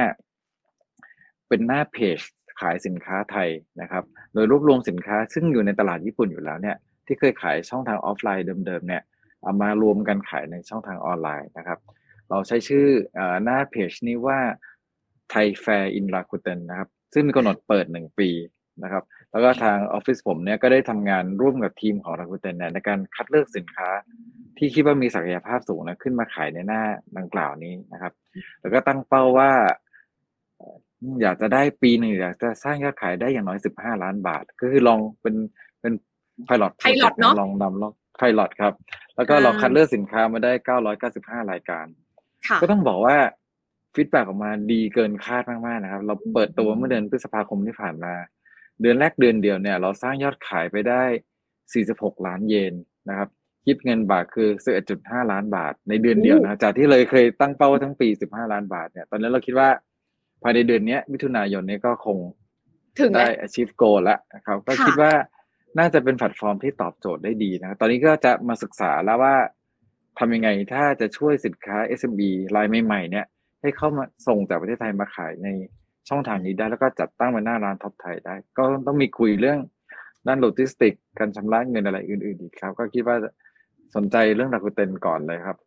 [1.49, 2.19] เป็นหน้าเพจ
[2.61, 3.49] ขายสินค้าไทย
[3.81, 9.01] นะครับ โดยรวบรวมสินค้าซึ่งอยู่ในตลาดญี่ปุ่นอยู่แล้วเนี่ยที่เคยขายช่องทางออฟไลน์เดิมๆเนี่ย
[9.43, 11.79] เอามารวมกันขายในช่องทางออนไลน์นะครับ
[12.29, 12.85] เราใช้ชื่อ
[13.17, 14.39] หน้าเพจนี้ว่า
[15.29, 18.29] Thai Fair in Rakuten นะครับ ซึ่งมีกำหนดเปิดหนึ่งปี
[18.83, 23.89] นะครับ แล้วก็ทางออฟฟิศผมเนี่ยก็ได้ทำงานร่วมกับทีมของ Rakuten เนี่ยในการคัดเลือกสินค้า
[24.57, 26.81] ที่คิดว่ามีศักยภาพสูงนะขึ้นมาขายในหน้า
[27.17, 28.13] ดังกล่าวนี้นะครับ
[28.61, 29.51] แล้วก็ตั้งเป้าว่า
[31.03, 35.35] อ่ออยากจะได้ปีหนึ่งอยากจะสร้างยอดขายได้อย่างน้อย15ล้านบาท ก็คือลองเป็น
[35.81, 35.93] เป็น
[36.45, 38.73] ไพลอต pilot เนอะลองนำลองไพลอตครับ
[39.15, 40.51] แล้วก็เราคัดเลือกสินค้ามาได้
[41.01, 41.85] 995รายการ
[42.47, 43.17] ค่ะก็ต้องบอกว่า
[43.95, 48.13] feedback ออกมาดีเกินคาดมากๆนะครับ เราเปิดตัวเมื่อเดือนพฤษภาคมที่ผ่านมา
[48.81, 51.03] เดือนแรกเดือนเดียวเนี่ย เราสร้างยอดขายไปได้
[51.63, 52.73] 46 ล้านเยน
[53.09, 53.29] นะครับ
[53.65, 54.49] คิดเงินบาทคือ
[54.89, 59.69] 11.5 ล้านบาท ในเดือนเดียวนะจากที่เลยเคยตั้งเป้าไว้ทั้งปี 15 ล้านบาทเนี่ย ตอนนี้เราคิดว่า
[60.43, 62.17] ภายในเดือนเนี้ยมิถุนายนเนี้ก็คง
[62.99, 65.13] ถึงได้แล้ว achieve goal แล้วนะครับ ก็ค่ะคิดว่า
[65.79, 69.35] น่าจะเป็นแพลตฟอร์มที่ตอบโจทย์ได้ดีนะครับตอนนี้ก็จะมาศึกษาแล้วว่า
[70.19, 72.21] ทำยังไงถ้าจะช่วยสินค้า SME
[72.55, 73.25] รายใหม่ๆ เนี่ย
[73.61, 75.47] ให้เข้ามาส่งจากประเทศไทยมาขายใน
[76.09, 79.59] ช่องทางนี้ได้แล้วก็จัดตั้งเป็นหน้าร้านท็อปไทยได้ ก็ต้องมีคุยเรื่อง
[80.27, 83.17] ด้านโลจิสติก การชำระเงินอะไรอื่นๆอีกครับ ก็คิดว่า
[83.95, 85.57] สนใจเรื่องดัก u เตนก่อนเลยครับ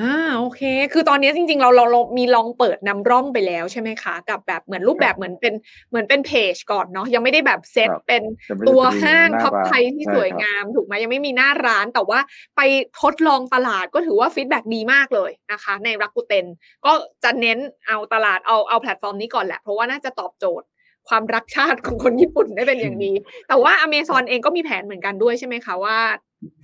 [0.00, 5.54] อ่าโอเค คือตอนนี้จริงๆ เราเราเรามีลองเปิดนำร่องไปแล้วใช่ไหมคะ กับแบบเหมือนรูปแบบเหมือนเป็น
[5.90, 12.20] เหมือนเป็นเพจก่อนเนาะยังไม่ได้แบบเซตครับเป็นจะไม่ได้ตัวเป็นห้างหน้าท็อปร้านไทยที่ใช่สวยครับงาม ถูกไหมยังไม่มีหน้าร้านแต่ว่า
[12.56, 12.60] ไป
[13.00, 16.46] ทดลองตลาดก็ถือว่า feedback ดีมากเลยนะคะ ใน Rakuten
[16.84, 16.92] ก็
[17.24, 20.66] จะเน้นเอาตลาดเอาเอาแพลตฟอร์มนี้ก่อนแหละ เพราะว่าน่าจะตอบโจทย์
[21.08, 23.12] ความรักชาติของคนญี่ปุ่นได้เป็นอย่างดี
[23.48, 25.98] แต่ว่าอเมซอนเองก็มีแผนเหมือนกันด้วยใช่ไหมคะว่า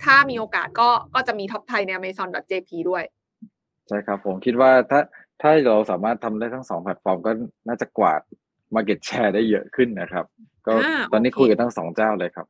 [0.03, 5.01] ถ้ามีโอกาสก็ก็จะมีท็อปไทยใน amazon.jp ด้วยใช่ครับผมคิดว่าถ้า
[5.41, 7.31] ถ้าเราสามารถทำได้ทั้งสองแพลตฟอร์มก็
[7.67, 8.21] น่าจะกวาด
[8.75, 10.25] Market Share ได้เยอะขึ้นนะครับ
[10.67, 12.47] ก็อ่าตอนนี้โอเค คุยกันทั้งสองเจ้าเลยครับ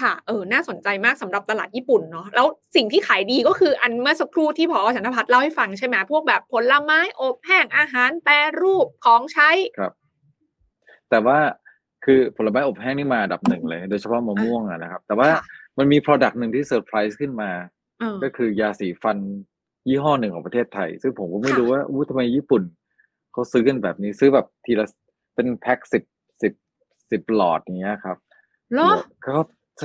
[0.00, 9.92] ค่ะ เออ น่าสนใจมากสำหรับตลาดญี่ปุ่นเนาะ แล้วสิ่งที่ขายดีก็คืออันเมื่อสักครู่ที่พอฉันทพัฒน์เล่าให้ฟังใช่ไหมพวกแบบผลไม้อบแห้งอาหารแปรรูปของใช้ครับ
[11.10, 11.38] แต่ว่า
[12.04, 15.42] คือผลไม้อบแห้งนี่มาอันดับหนึ่งเลย โดยเฉพาะมะม่วงอะนะครับ แต่ว่าค่ะ
[15.78, 17.50] มันมี Product หนึ่งที่เซอร์ไพรส์ขึ้นมา
[18.00, 19.18] เออก็คือยาสีฟัน
[19.88, 22.62] ยี่ห้อหนึ่งของประเทศไทย ซึ่งผมก็ไม่ค่ะรู้ว่าอู้ทำไมญี่ปุ่น
[23.32, 24.86] เขาซื้อกันแบบนี้ซื้อแบบทีละ
[25.34, 26.02] เป็นแพ็คสิบ
[26.42, 26.52] สิบ
[27.10, 28.16] สิบหลอดอย่างเงี้ยครับ
[28.72, 28.90] เหรอ
[29.22, 29.36] เขา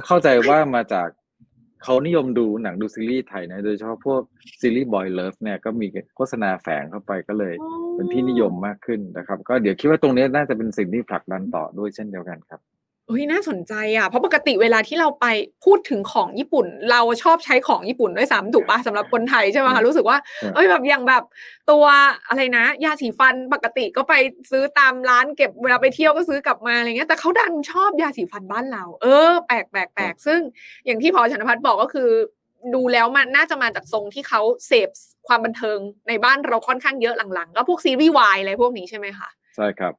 [0.07, 1.07] เข้าใจว่ามาจาก
[1.83, 4.21] เขานิยมดูหนังดูซีรีส์ไทยนะโดยเฉพาะพวก
[4.61, 7.53] ซีรีส์บอยเลิฟเนี่ยก็มีโฆษณาแฝงเข้าไปก็เลย
[7.95, 12.61] เป็นที่นิยมมากขึ้นนะครับ ก็เดี๋ยวคิดว่าตรงนี้น่าจะเป็นสิ่งที่ผลักดันต่อด้วยเช่นเดียวกันครับ
[13.09, 15.25] เฮ้ยน่าสนใจอะเพราะปกติเวลาที่เราไป
[15.65, 21.23] พูดถึงของญี่ปุ่น เราชอบใช้ของญี่ปุ่นด้วยซ้ำถูกปะสำหรับคนไทยใช่ไหมอืคะมรู้สึกว่าอืมเอ้ยแบบอย่างแบบ
[21.71, 21.83] ตัว
[22.27, 24.13] อะไรนะ ยาสีฟันปกติก็ไป
[24.51, 30.39] ซื้อตามร้านเก็บเวลาไปเที่ยวก็ซื้อกลับมาอะไรเงี้ยแต่เขาดันชอบยาสีฟันบ้านเรา เออแปลกแปลกแปลกซึ่ง
[30.85, 32.09] อย่างที่ผอ.ฉันทพัฒน์บอกก็คือ
[32.75, 34.89] ดูแล้วมันน่าจะมาจากตรงที่เขาเสพ
[35.27, 35.77] ความบันเทิง
[36.09, 39.93] ในบ้านเราค่อนข้างเยอะหลังๆ ก็พวกซีรีส์วายอะไรพวกนี้ใช่ไหมคะใช่ครับ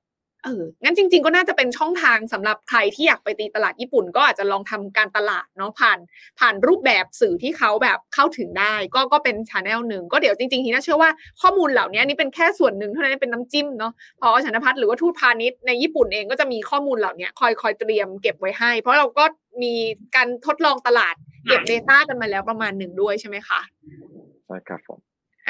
[0.45, 5.99] เออ งั้นจริง ๆ ก็น่าจะเป็นช่องทางสำหรับใครที่อยากไปตีตลาดญี่ปุ่น ก็อาจจะลองทำการตลาดเนาะผ่าน
[6.39, 11.11] ผ่านรูปแบบสื่อที่เขาแบบเข้าถึงได้ ก็ก็เป็น channel หนึ่งก็เดี๋ยวจริงๆทีน่าเชื่อว่า
[11.43, 19.25] ข้อมูลเหล่านี้นี่เป็นแค่ส่วนหนึ่งเท่านั้นเป็นน้ำจิ้มเนาะพอชนพัฒน์หรือว่าทูตพาณิชย์ในญี่ปุ่นเองก็จะมีข้อมูลเหล่านี้คอยคอยเตรียมเก็บไว้ให้ เพราะเราก็
[19.63, 19.75] มี
[20.17, 21.15] การทดลองตลาด
[21.47, 23.61] เก็บ Data กันมาแล้วประมาณหนึ่งด้วยใช่ไหมคะ
[24.47, 25.01] ใช่ครับผม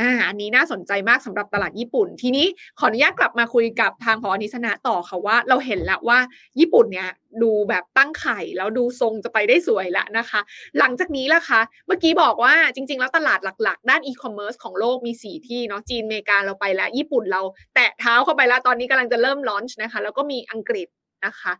[0.01, 2.47] อ่าอันนี้น่าสนใจมากสำหรับตลาดญี่ปุ่น ทีนี้
[2.79, 6.19] ขออนุญาตกลับมาคุยกับทางพอนิสนะต่อค่ะว่า เราเห็นแล้วว่า
[6.61, 7.11] ญี่ปุ่นเนี่ย
[7.43, 10.41] ดูแบบตั้งไข่แล้วดูทรงจะไปได้สวยล้วนะคะ
[10.79, 17.43] หลังจากนี้ล่ะคะ เมื่อกี้บอกว่าจริง ๆ แล้วตลาดหลัก ๆ ด้านอีคอมเมิร์ซของโลกมี 4 ที่เนาะจีนอเมริกาเราไปแล้ว ญี่ปุ่นเรา
[17.75, 20.89] แตะเท้าเข้าไปแล้วตอนนี้กำลังจะเริ่ม launch นะคะ แล้วก็มีอังกฤษ
[21.27, 21.53] นะคะ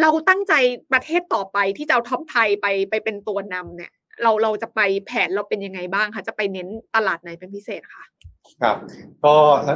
[0.00, 0.52] เราตั้งใจ
[0.92, 8.04] ประเทศต่อไปที่จะเอาท็อปไทยไปไปเป็นตัวนำเนี่ย เราเราจะไปแผนเราเป็นยังไงบ้างคะจะไปเน้นตลาดไหนเป็นพิเศษคะ
[8.62, 8.76] ครับ
[9.24, 9.34] ก็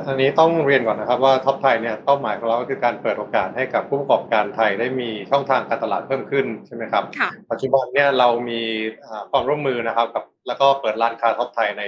[0.09, 8.63] อันนี้ต้องเรียนก่อนนะครับว่าท็อปไทยเนี่ยเป้าหมายของเราก็คือการเปิดโอกาสให้กับผู้ประกอบการไทยได้มีช่องทางการตลาดเพิ่มขึ้นใช่ไหมครับค่ะปัจจุบันเนี่ยเรามี
[9.05, 11.83] อ่าความร่วมมือนะครับกับแล้วก็เปิดร้านค้าท็อปไทยใน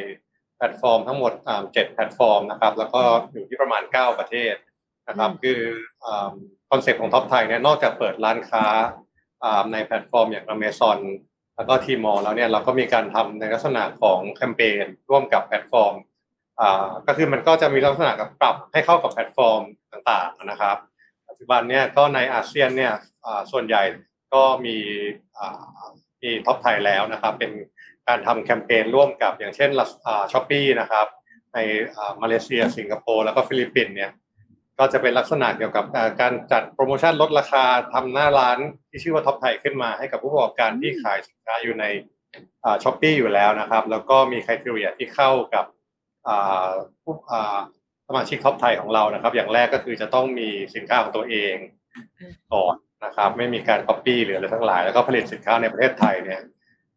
[0.57, 3.01] แพลตฟอร์มทั้งหมดอ่าเจ็ดแพลตฟอร์มนะครับแล้วก็
[3.33, 4.55] อยู่ที่ประมาณ 9 ประเทศ
[5.09, 5.61] นะครับอืมคือ
[6.71, 8.65] คอนเซ็ปต์ของท็อปไทยเนี่ยนอกจากเปิดร้านค้า
[9.43, 10.99] อ่าในแพลตฟอร์มอย่าง Amazon
[11.57, 15.95] แล้วก็ Tmall แล้วเนี่ยเราก็มีการทำในลักษณะของแคมเปญร่วมกับแพลตฟอร์ม
[16.61, 20.77] อ่าก็คือมันก็จะมีลักษณะกับปรับให้เข้ากับแพลตฟอร์มต่างๆนะครับ
[21.29, 22.93] ปัจจุบันเนี่ยก็ในอาเซียนเนี่ย
[23.25, 23.83] อ่าส่วนใหญ่
[24.35, 24.77] ก็มี
[25.39, 25.87] อ่า
[26.23, 27.53] มีท็อปไทยแล้วนะครับ เป็น
[28.09, 29.71] การทำแคมเปญร่วมกับอย่างเช่น
[30.33, 31.07] Shopee นะครับ
[31.55, 31.59] ใน
[31.97, 34.11] อ่ามาเลเซีย สิงคโปร์แล้วก็ฟิลิปปินส์เนี่ย
[34.79, 38.59] ก็จะเป็นลักษณะเกี่ยวกับอ่าการจัดโปรโมชั่นลดราคาทำหน้าร้าน
[38.91, 41.85] ที่ชื่อว่าท็อปไทยขึ้นมาให้กับผู้ประกอบการที่ขายสินค้าอยู่ใน
[42.83, 45.65] Shopee อยู่แล้วนะครับ แล้วก็มี criteria ที่เข้ากับ
[46.27, 46.71] อ่า
[47.03, 47.59] ผู้อ่า
[48.09, 51.55] สมาชิกท็อปไทยของเรานะครับ อย่างแรกก็คือจะต้องมีสินค้าของตัวเอง
[52.53, 52.75] ก่อน
[53.05, 56.41] นะครับ ไม่มีการ copy หรืออะไรทั้งหลาย แล้วก็ผลิตสินค้าในประเทศไทยเนี่ย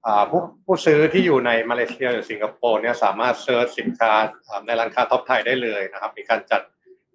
[0.06, 4.12] อ่าผู้ผู้ซื้อที่อยู่ในมาเลเซียหรือสิงคโปร์เนี่ยสามารถ search สินค้า
[4.48, 6.62] อ่าในร้านค้าท็อปไทยได้เลยนะครับ มีการจัด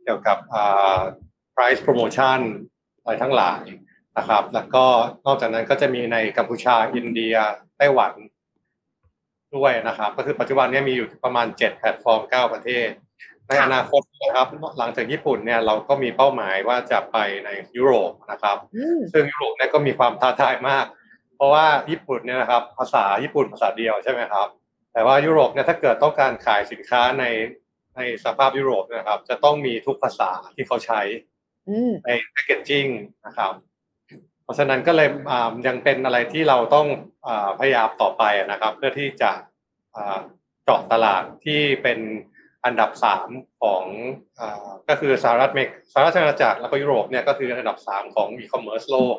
[0.05, 0.99] เกี่ยวกับอ่า
[1.55, 2.41] price promotion
[3.01, 3.63] อะไรทั้งหลาย
[4.19, 4.85] นะครับ แล้วก็
[5.27, 7.35] นอกจากนั้นก็จะมีในกัมพูชาอินเดีย
[7.79, 8.13] ไต้หวัน
[9.57, 12.89] ด้วยนะครับ ก็คือปัจจุบันเนี้มีอยู่ประมาณ 7 แพลตฟอร์ม 9 ประเทศ
[13.49, 14.49] ในอนาคตนะครับ
[14.79, 20.87] หลังจากญี่ปุ่นเนี่ยเราก็มีเป้าหมายว่าจะไปในยุโรปนะครับอืมซึ่งยุโรปเนี่ยก็มีความท้าทายมาก
[21.37, 24.49] เพราะว่าญี่ปุ่นเนี่ยนะครับภาษาญี่ปุ่นภาษาเดียวใช่ไหมครับ
[24.93, 27.25] แต่ว่ายุโรปเนี่ยถ้าเกิดต้องการขายสินค้าใน
[27.97, 31.01] ในสภาพยุโรปเนะครับ จะต้องมีทุกภาษาที่เขาใช้
[31.69, 32.87] อืมในแพคเกจจิ้ง
[33.27, 33.53] นะครับ
[34.45, 36.87] เพราะฉะนั้นก็เลยอ่ายังเป็นอะไรที่เราต้อง
[37.27, 39.31] อาพยายามต่อไปนะครับ เพื่อที่จะ
[39.97, 40.19] อ่า
[40.65, 41.99] เจาะตลาดที่เป็น
[42.65, 43.29] อันดับสาม
[43.63, 43.85] ของ
[44.41, 49.17] อาก็คือสหรัฐอเมริกสหรัฐอาณาจักรแล้วก็ยุโรปเนี่ยก็คืออันดับสามของอีคอมเมิร์ซโลก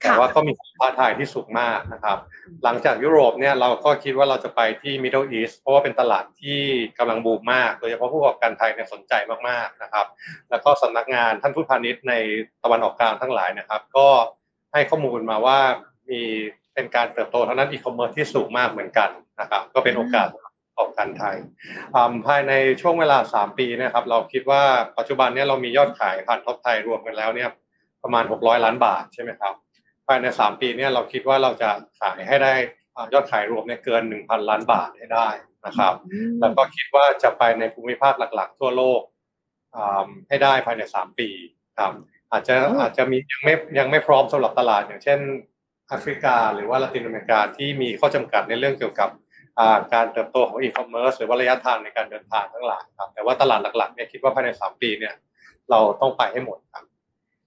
[0.00, 2.18] แต่ว่าก็มีความท้าทายที่สูงมากนะครับ
[2.64, 6.60] หลังจากยุโรปเนี่ยเราก็คิดว่าเราจะไปที่ Middle East เพราะว่าเป็นตลาดที่
[6.98, 9.12] กำลังบูมมากโดยเฉพาะผู้ประกอบการไทยเนี่ยสนใจ
[9.48, 10.06] มากๆนะครับ
[10.50, 12.14] แล้วก็สำนักงานท่านผู้พาณิชย์ใน
[12.64, 14.06] ตะวันออกกลางทั้งหลายนะครับ ก็
[14.72, 15.58] ให้ข้อมูลมาว่า
[16.10, 16.20] มี
[16.74, 20.28] เป็นการเติบโตทางด้านอีคอมเมิร์ซที่สูงมากเหมือนกันนะครับก็เป็นโอกาส
[20.78, 21.36] ของการไทย
[21.94, 24.62] อ่าภายในช่วงเวลา 3 ปีเนะครับ เราคิดว่า
[24.98, 27.48] ปัจจุบันเนี่ยเรามียอดขายผ่านท็อปไทยรวมกันแล้วเนี่ย
[28.02, 32.52] ประมาณ 600 ล้านบาทใช่ไหมครับภายใน 3 ปีเนี่ยเราคิดว่าเราจะขายให้ได้
[32.96, 35.28] อ่ายอดขายรวมเนี่ยเกิน 1,000 ล้านบาทให้ได้
[35.66, 35.94] นะครับ
[36.40, 39.02] แล้วก็คิดว่าจะไปในภูมิภาคหลัก ๆ ทั่วโลก
[39.76, 41.28] อ่าให้ได้ภายใน 3 ปี
[41.78, 41.92] ครับ
[42.32, 45.20] อาจจะอ๋อออาจจะมียังไม่ยังไม่พร้อมสำหรับตลาด อย่างเช่น
[45.88, 49.10] แอฟริกา หรือว่าละตินอเมริกาที่มีข้อจำกัดในเรื่องเกี่ยวกับ
[49.58, 55.14] อ่าการเติบโตของอีคอมเมิร์ซหรือว่าระยะทางในการเดินทางทั้งหลายครับแต่ว่าตลาดหลักๆเนี่ยคิดว่าภายใน 3 ปีเนี่ย
[55.70, 56.84] เราต้องไปให้หมดครับ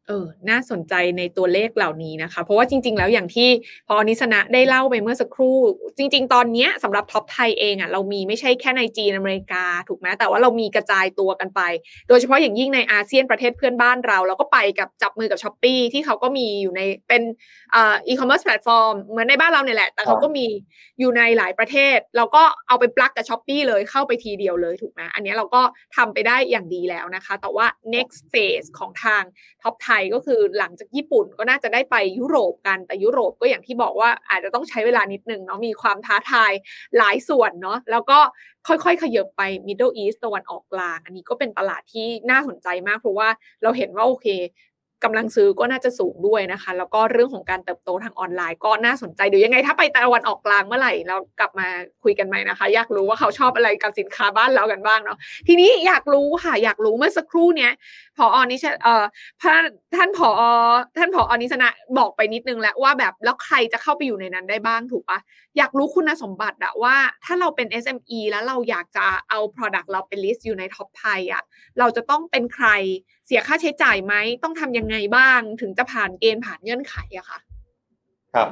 [0.08, 3.50] เออ น่าสนใจในตัวเลขเหล่านี้นะคะ เพราะว่าจริง ๆ แล้วอย่างที่
[3.88, 5.58] พอนิสนะได้เล่าไปเมื่อสักครู่
[5.98, 11.62] จริง ๆ ตอนเนี้ยสำหรับท็อปไทยเองอะเรามีไม่ใช่แค่ในจีนอเมริกาถูกไหมแต่ว่าเรามีกระจายตัวกันไป
[12.08, 17.22] โดยเฉพาะอย่างยิ่งในอาเซียนประเทศเพื่อนบ้านเรา เราก็ไปกับจับมือกับ Shopee ที่เขาก็มีอยู่ในเป็น
[17.72, 20.46] เอ่ออีคอมเมิร์ซแพลตฟอร์มเหมือนในบ้านเราเนี่ยแหละ แต่เขาก็มี
[21.00, 25.62] อยู่ในหลายประเทศ เราก็เอาไปปลักกับ Shopee เลยเข้าไปทีเดียวเลยถูกไหมอันเนี้ยเราก็
[25.96, 29.24] ทำไปได้อย่างดีแล้วนะคะ แต่ว่า next phase ของทาง
[29.64, 36.52] ท็อปไทยก็คือหลังจากญี่ปุ่นก็น่าจะได้ไปยุโรปกันแต่ยุโรปก็อย่างที่บอกว่าอาจจะต้องใช้เวลานิดนึงเนาะมีความท้าทาย
[36.98, 38.20] หลายส่วนเนาะแล้วก็
[38.68, 43.30] ค่อยๆ ขยับไป Middle East ตะวันออกกลาง อันนี้ก็เป็นตลาดที่น่าสนใจมากเพราะว่า
[43.64, 44.28] เราเห็นว่าโอเค
[45.04, 51.68] กำลังซื้อก็น่าจะสูงด้วยนะคะ แล้วก็เรื่องของการเติบโตทางออนไลน์ก็น่าสนใจเดี๋ยวยังไงถ้าไปตะวันออกกลางเมื่อไหร่เรากลับมา
[52.04, 57.72] คุยกันใหม่นะคะ อยากรู้ว่าเขาชอบอะไรกับสินค้าบ้านเรากันบ้างเนาะทีนี้อยากรู้ค่ะ อยากรู้เมื่อสักครู่เนี้ย
[58.18, 59.06] พออนิชเอ่อ
[59.44, 59.64] ท่าน
[59.96, 60.30] ท่านผอ
[60.98, 65.20] ท่านผออนิสนะบอกไปนิดนึงแล้วว่าแบบแล้วใครจะเข้าไปอยู่ในนั้นได้บ้างถูกปะ
[65.58, 66.96] อยากรู้คุณสมบัติอะว่า
[67.26, 71.44] ถ้าเราเป็น SME แล้วเราอยากจะเอา Product เราเป็น list อยู่ในท็อปไทยอะ
[71.80, 72.68] เราจะต้องเป็นใคร
[73.26, 74.14] เสียค่าใช้จ่ายไหม
[74.44, 77.40] ต้องทำยังไงบ้างถึงจะผ่านเกณฑ์ผ่านเงื่อนไขอะค่ะ
[78.36, 78.50] ครับ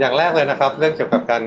[0.00, 1.42] อย่างแรกเลยนะครับ เรื่องเกี่ยวกับการ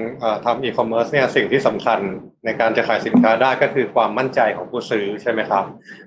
[0.46, 2.00] ทำอีคอมเมิร์ซเนี่ยสิ่งที่สำคัญ
[2.46, 5.64] ในการจะขายสินค้าได้ก็คือความมั่นใจของผู้ซื้อใช่ไหมครับ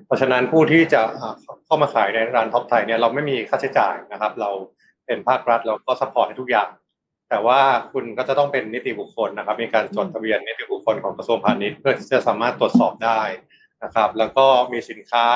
[0.06, 1.34] เพราะฉะนั้นผู้ที่จะเอ่อ
[1.66, 4.50] เข้ามาขายในร้านท็อปไทยเนี่ยเราไม่มีค่าใช้จ่ายนะครับ เรา
[5.06, 6.68] เป็นภาครัฐเราก็สปอร์ตให้ทุกอย่าง
[7.30, 7.60] แต่ว่า
[7.92, 13.20] คุณก็จะต้องเป็นนิติบุคคลนะครับ มีการจดทะเบียนนิติบุคคลของกระทรวงพาณิชย์เพื่อที่จะสามารถตรวจสอบได้
[13.84, 15.26] นะครับ แล้วก็มีสินค้า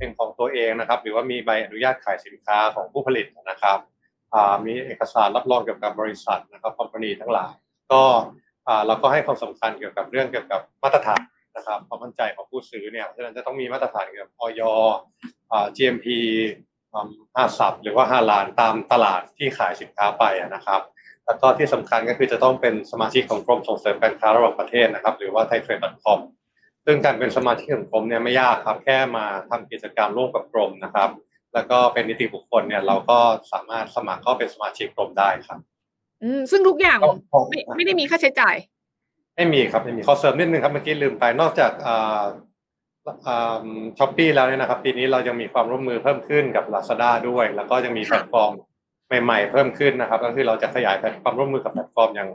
[0.00, 3.78] เป็นของตัวเองนะครับ หรือว่ามีใบอนุญาตขายสินค้าของผู้ผลิตนะครับ
[4.64, 7.52] มีเอกสารรับรองเกี่ยวกับบริษัทนะครับคอมพานีทั้งหลาย
[7.92, 8.02] ก็
[8.86, 11.20] เราก็ให้ความสำคัญเกี่ยวกับเรื่องเกี่ยวกับมาตรฐาน
[11.56, 14.62] นะครับความมั่นใจของผู้ซื้อเนี่ยฉะนั้นจะต้องมีมาตรฐานเกี่ยวกับออย
[15.76, 16.06] GMP
[17.34, 20.80] ห้าสับหรือว่าห้าล้านตามตลาดที่ขายสินค้าไปนะครับ
[21.26, 26.18] แล้วก็ที่สำคัญก็คือจะต้องเป็นสมาชิกของกรมส่งเสริมการค้าระหว่างประเทศนะครับ หรือว่า thaitrade.com
[26.86, 31.10] ซึ่งการเป็นสมาชิกของกรมเนี่ยไม่ยากครับ แค่มาทำกิจกรรมร่วมกับกรมนะครับ
[31.54, 33.18] แล้วก็เป็นนิติบุคคลเนี่ยเราก็
[33.52, 35.58] สามารถสมัครเข้าเป็นสมาชิกกรมได้ครับ
[36.22, 38.56] อืมซึ่งทุกอย่างครับผมไม่ไม่ได้มีค่าใช้จ่าย
[39.36, 41.72] ไม่มีครับไม่มีขอเสริมนิดนึงครับเมื่อกี้ลืมไปนอกจาก
[43.98, 48.52] Shopee แล้วเนี่ยนะครับ ปีนี้เรายังมีความร่วมมือเพิ่มขึ้นกับ Lazada ด้วย แล้วก็ยังมีค่ะแพลตฟอร์ม
[49.22, 52.28] ใหม่ ๆ เพิ่มขึ้นนะครับ ก็คือเราจะขยายแพลตความร่วมมือกับแพลตฟอร์มอย่าง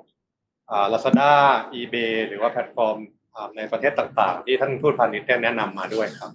[0.70, 1.32] อ่า Lazada
[1.80, 3.25] eBay หรือว่าแพลตฟอร์มอ่า
[3.58, 6.32] ในประเทศต่างๆ ที่ท่านทูตพาณิชย์แนะนำมาด้วยครับ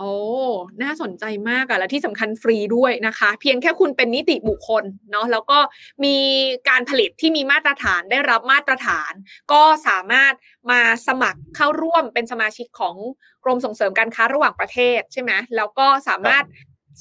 [0.00, 0.14] โอ้
[0.82, 5.58] น่าสนใจมากอะและที่สำคัญฟรีด้วยนะคะ เพียงแค่คุณเป็นนิติบุคคลเนาะ แล้วก็
[6.04, 6.16] มี
[6.68, 9.12] การผลิตที่มีมาตรฐาน ได้รับมาตรฐาน
[9.52, 10.32] ก็สามารถ
[10.70, 12.96] มาสมัครเข้าร่วมเป็นสมาชิกของ
[13.44, 16.44] กรมส่งเสริมการค้าระหว่างประเทศใช่ไหม แล้วก็สามารถ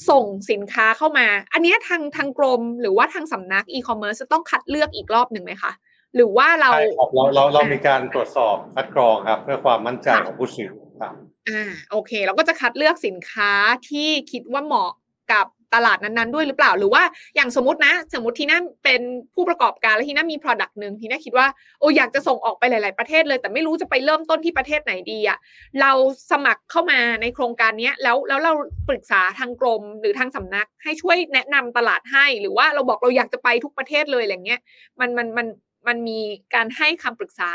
[0.10, 5.72] ส่งสินค้าเข้ามา อันเนี้ยทางทางกรมหรือว่าทางสำนักอีคอมเมิร์ซจะต้องคัดเลือกอีกรอบหนึ่งไหมคะ
[6.16, 11.14] หรือว่าเราใช่ครับเราเราเรามีการตรวจสอบคัดกรองครับ เพื่อความมั่นใจของผู้ซื้อครับ
[11.50, 13.52] อ่าโอเค เราก็จะคัดเลือกสินค้า
[13.90, 14.92] ที่คิดว่าเหมาะ
[15.34, 17.04] กับตลาดนั้นๆ ด้วยหรือเปล่า หรือว่า
[17.36, 19.02] อย่างสมมตินะ สมมติทีน่าเป็น
[19.36, 21.48] ผู้ประกอบการแล้วทีน่ามี Product หนึ่งทีน่าคิดว่า
[21.80, 25.38] โอ้อยากจะส่งออกไปหลาย ๆ ประเทศเลย แต่ไม่รู้จะไปเริ่มต้นที่ประเทศไหนดีอะ
[25.82, 25.92] เรา
[26.32, 28.54] สมัครเข้ามาในโครงการเนี้ยแล้วแล้วเรา
[28.90, 34.62] ปรึกษาทางกรมหรือทางสำนัก ให้ช่วยแนะนำตลาดให้ หรือว่าเราบอกเราอยากจะไปทุกประเทศเลยอะไรเงี้ย
[35.00, 35.48] มันมันมัน
[35.88, 36.20] มันมี
[36.56, 37.52] การให้คำปรึกษา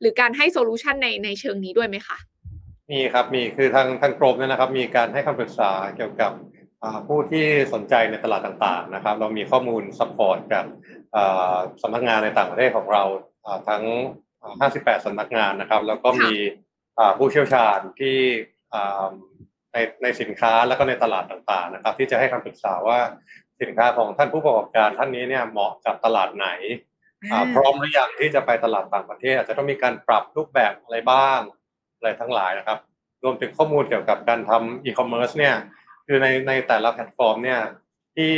[0.00, 2.18] หรือการให้โซลูชันในในเชิงนี้ด้วยไหมคะ
[2.90, 6.32] มีครับมีคือทางทางกรมเนี่ยนะครับ มีการให้คำปรึกษาเกี่ยวกับ
[6.82, 10.64] อ่าผู้ที่สนใจในตลาดต่างๆนะครับ เรามีข้อมูล support กับ
[11.16, 13.02] อ่าสำนักงานในต่างประเทศของเรา
[13.44, 13.82] อ่าทั้ง
[14.44, 16.34] 58สำนักงานนะครับ แล้วก็มี
[16.98, 18.18] อ่าผู้เชี่ยวชาญที่
[18.74, 19.06] อ่า
[19.72, 22.98] ในในสินค้าแล้วก็ในตลาดต่างๆนะครับ ที่จะให้คำปรึกษาว่า
[23.60, 26.93] สินค้าของท่านผู้ประกอบการท่านนี้เนี่ยเหมาะกับตลาดไหนอ่า
[27.54, 31.38] พร้อมหรือยังที่จะไปตลาดต่างประเทศ อาจจะต้องมีการปรับรูปแบบอะไรบ้าง
[31.96, 32.78] อะไรทั้งหลายนะครับ
[33.24, 35.54] รวมถึงข้อมูลเกี่ยวกับการทำอีคอมเมิร์ซเนี่ย
[36.06, 37.60] คือในในแต่ละแพลตฟอร์มเนี่ย
[38.16, 38.32] ที่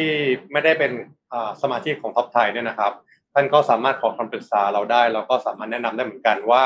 [0.53, 0.93] ไม่ได้เป็น
[1.63, 2.93] สมาชิกของท็อปไทยเนี่ยนะครับ
[3.35, 6.65] ท่านก็สามารถขอคำปรึกษาเราได้ แล้วก็สามารถแนะนำได้เหมือนกันว่า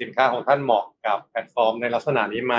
[0.00, 2.56] สินค้าของท่านเหมาะกับแพลตฟอร์มในลักษณะนี้ไหม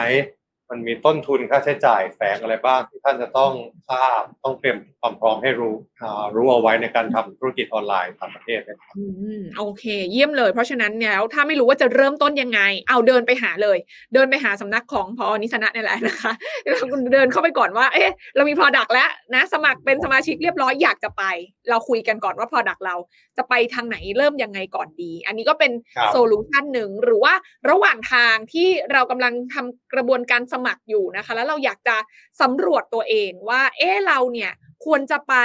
[0.70, 3.52] มันมีต้นทุนค่าใช้จ่ายแฝงอะไรบ้างที่ท่านจะต้อง
[3.90, 9.04] ทราบต้องเตรียมความพร้อมให้รู้อ่ารู้เอาไว้ในการทำธุรกิจออนไลน์ต่างประเทศนะครับอื
[9.40, 12.60] มโอเค เยี่ยมเลย เพราะฉะนั้นเนี่ยแล้วถ้าไม่รู้ว่าจะเริ่มต้นยังไง
[12.90, 13.78] เอาเดินไปหาเลย
[14.14, 16.32] เดินไปหาสำนักของพอนิสนะนี่แหละนะคะ
[16.66, 21.24] แล้วคุณเดินเข้าไปก่อนว่า เอ๊ะเรามี Product แล้วนะ สมัครเป็นสมาชิกเรียบร้อยอยากจะไป
[21.70, 22.96] เราคุยกันก่อนว่า Product เรา
[23.38, 27.34] จะไปทางไหนเริ่มยังไงก่อนดี อันนี้ก็เป็นครับโซลูชันหนึ่งหรือว่า
[27.70, 31.96] ระหว่างทางที่เรากำลังทำกระบวนการสมัครอยู่นะคะ แล้วเราอยากจะ
[32.42, 34.54] สำรวจตัวเองว่า เอ๊เราเนี่ย
[34.86, 35.36] ควรจะไป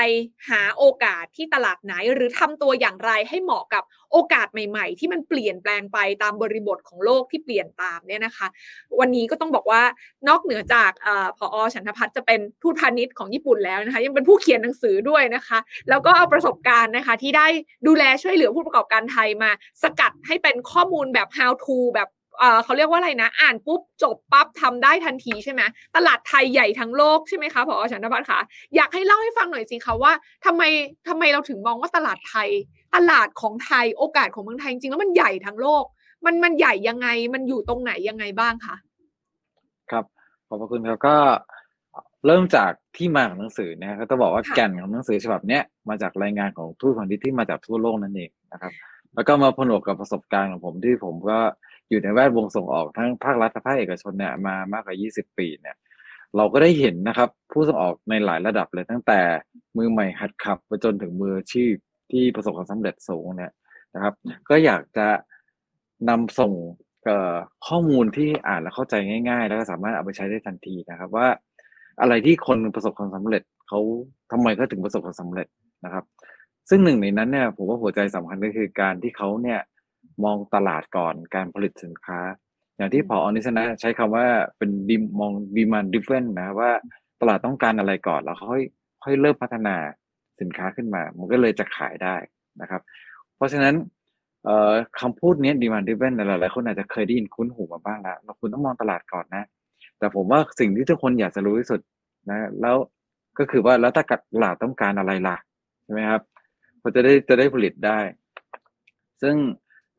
[0.48, 3.82] หาโอกาสที่ตลาดไหน หรือทำตัวอย่างไรให้เหมาะกับ
[4.12, 8.46] โอกาสใหม่ ๆ ที่มันเปลี่ยนแปลงไปตามบริบทของโลกที่เปลี่ยนตามเนี่ยนะคะ
[9.00, 9.82] วันนี้ก็ต้องบอกว่า
[10.28, 15.58] นอกเหนือจากเอออฉันทพัฒน์จะเป็นทูตพาณิชย์ของญี่ปุ่นแล้วนะคะ ยังเป็นผู้เขียนหนังสือด้วยนะคะ
[15.88, 17.46] แล้วก็เอาประสบการณ์นะคะที่ได้
[17.86, 19.50] ดูแลช่วยเหลือผู้ประกอบการไทยมา
[19.82, 22.08] สกัดให้เป็นข้อมูลแบบ how to แบบ
[22.40, 25.62] เอ่อเขาเรียกว่าอะไรนะ อ่านปุ๊บจบปั๊บทำได้ทันทีใช่ไหม
[25.96, 28.40] ตลาดไทยใหญ่ทั้งโลกใช่ไหมคะพอฉันทพัฒน์คะ
[28.76, 30.12] อยากให้เล่าให้ฟังหน่อยสิคะว่า
[30.46, 30.62] ทำไม
[31.08, 32.48] ทำไมเราถึงมองว่าตลาดไทย
[32.94, 35.84] ตลาดของไทยโอกาสของเมืองไทยจริงๆแล้วมันใหญ่ทั้งโลก
[36.24, 38.76] มันมันใหญ่ยังไงมันอยู่ตรงไหนยังไงบ้างคะ
[39.90, 40.04] ครับ
[40.48, 41.16] ขอบพระคุณครับก็
[42.26, 48.72] เริ่มจากที่มาของหนังสือนะครับก็ต้องบอกว่าค่ะแก่นของหนังสือฉบับเนี้ยมาจากรายงานของทูตพาณิชย์ที่มาจากทั่วโลกนั่นเองนะครับ
[49.14, 51.38] แล้วก็มาผนวกกับประสบการณ์ของผมที่ผมก็
[51.90, 55.76] อยู่ในแวดวงส่งออกทั้งภาครัฐและภาคเอกชนเนี่ยมามากกว่า 20 ปีเนี่ย
[56.36, 59.20] เราก็ได้เห็นนะครับ ผู้ส่งออกในหลายระดับเลยตั้งแต่
[59.76, 61.74] มือใหม่หัดขับไปจนถึงมืออาชีพ
[62.10, 63.52] ที่ประสบความสำเร็จสูงเนี่ย
[63.94, 64.14] นะครับ
[64.48, 65.08] ก็อยากจะ
[66.08, 66.52] นำส่ง
[67.66, 68.94] ข้อมูลที่อ่านแล้วเข้าใจ
[69.28, 71.28] ง่าย ๆ แล้วก็สามารถเอาไปใช้ได้ทันทีนะครับ ว่า
[72.00, 73.78] อะไรที่คนประสบความสำเร็จเขา
[74.32, 75.46] ทำไมเขาถึงประสบความสำเร็จ
[75.84, 76.04] นะครับ
[76.68, 79.60] ซึ่งหนึ่งในนั้นเนี่ยผมว่าหัวใจสำคัญก็คือการที่เขาเนี่ย
[80.24, 82.20] มองตลาดก่อนการผลิตสินค้า
[82.76, 84.26] อย่างที่พออนิสนะใช้คำว่า
[84.58, 86.70] เป็น demand demand driven นะว่า
[87.20, 88.62] ตลาดต้องการอะไรก่อน แล้วค่อย
[89.02, 89.76] ค่อยเริ่มพัฒนา
[90.40, 92.16] สินค้าขึ้นมา มันก็เลยจะขายได้
[92.60, 92.82] นะครับ
[93.36, 93.74] เพราะฉะนั้น
[94.44, 99.44] เอ่อคำพูดนี้ demand driven หลายๆคนอาจจะเคยได้ยินคุ้นหูมาบ้างแล้วเราคุณต้องมองตลาดก่อนนะ
[99.98, 101.80] แต่ผมว่าสิ่งที่ทุกคนอยากจะรู้ที่สุด
[102.30, 102.76] นะ แล้ว
[103.38, 104.04] ก็คือว่าแล้วถ้า
[104.34, 105.36] ตลาดต้องการอะไรล่ะ
[105.84, 106.22] ใช่ไหมครับ
[106.82, 107.98] ก็จะได้จะได้ผลิตได้
[109.22, 109.36] ซึ่ง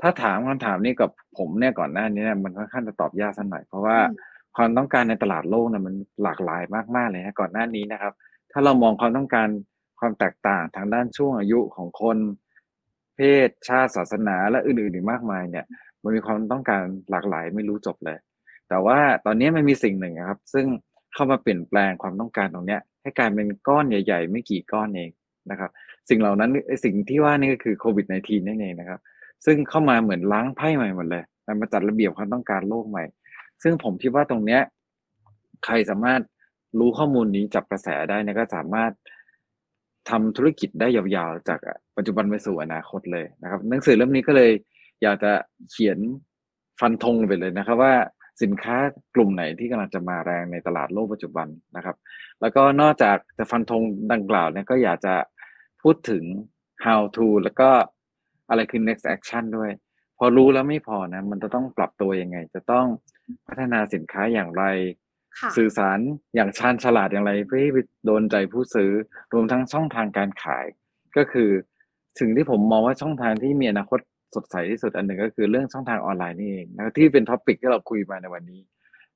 [0.02, 6.62] ถ้าถามคำถามนี้กับผมเนี่ยก่อนหน้านี้เนี่ยมันค่อนข้างจะตอบยากสักหน่อยเพราะว่าอืมความต้องการในตลาดโลกเนี่ยมันหลากหลาย
[6.96, 8.14] มากๆเลยนะก่อนหน้านี้นะครับ
[8.52, 9.48] ถ้าเรามองความต้องการ
[10.00, 12.18] ความแตกต่างทางด้านช่วงอายุของคน
[13.16, 15.66] เพศชาติศาสนาและอื่นๆอีกมากมายเนี่ย
[16.04, 16.82] มันมีความต้องการ
[17.12, 18.18] หลากหลายไม่รู้จบเลย
[18.70, 20.66] แต่ว่าตอนนี้มันมีสิ่งหนึ่งนะครับ ซึ่ง
[21.14, 25.10] เข้ามาเปลี่ยนแปลงความต้องการตรงเนี้ย ให้กลายเป็นก้อนใหญ่ ๆ ไม่กี่ก้อนเอง
[25.52, 25.70] นะครับ
[26.10, 29.00] สิ่งเหล่านั้นไอ้สิ่งที่ว่านี่ก็คือโควิด -19 นั่นเองนะครับ
[29.46, 33.04] ซึ่งเข้ามาเหมือนล้างไพ่ใหม่หมดเลยมันมาจัดระเบียบความต้องการโลกใหม่
[33.64, 34.62] ซึ่งผมคิดว่าตรงเนี้ย
[35.66, 36.22] ใครสามารถ
[36.80, 38.92] รู้ข้อมูลนี้จับกระแสได้เนยก็สามารถ
[40.10, 41.60] ทำธุรกิจได้ยาวๆ จาก
[41.98, 44.52] ปัจจุบันไปสู่อนาคตเลยนะครับ หนังสือเล่มนี้ก็เลย
[45.02, 45.32] อยากจะ
[45.72, 45.98] เขียน
[46.80, 47.94] ฟันธงไปเลยนะครับ ว่า
[48.42, 48.78] สินค้า
[49.16, 51.96] กลุ่มไหนที่กำลังจะมาแรงในตลาดโลกปัจจุบันนะครับ
[52.42, 53.82] แล้วก็นอกจากจะฟันธง
[54.12, 55.16] ดังกล่าวเนี่ยก็อยากจะ
[55.82, 56.24] พูดถึง
[56.86, 57.70] how to แล้วก็
[58.52, 59.72] อะไรคือ next action ด้วย
[60.18, 62.86] พอรู้แล้วไม่พอนะ มันจะต้องปรับตัวยังไง จะต้อง
[63.48, 64.64] พัฒนาสินค้าอย่างไร
[65.40, 66.00] ค่ะสื่อสาร
[66.36, 68.92] อย่างชาญฉลาดอย่างไรเพื่อให้ไปโดนใจผู้ซื้อ
[69.34, 70.66] รวมทั้งช่องทางการขาย
[71.18, 71.50] ก็คือ
[72.20, 74.00] สิ่งที่ผมมองว่าช่องทางที่มีอนาคต
[74.36, 78.62] สดใสที่สุดอันหนึ่งก็คือเรื่องช่องทางออนไลน์นี่เองนะครับที่เป็น topic ที่เราคุยมาในวันนี้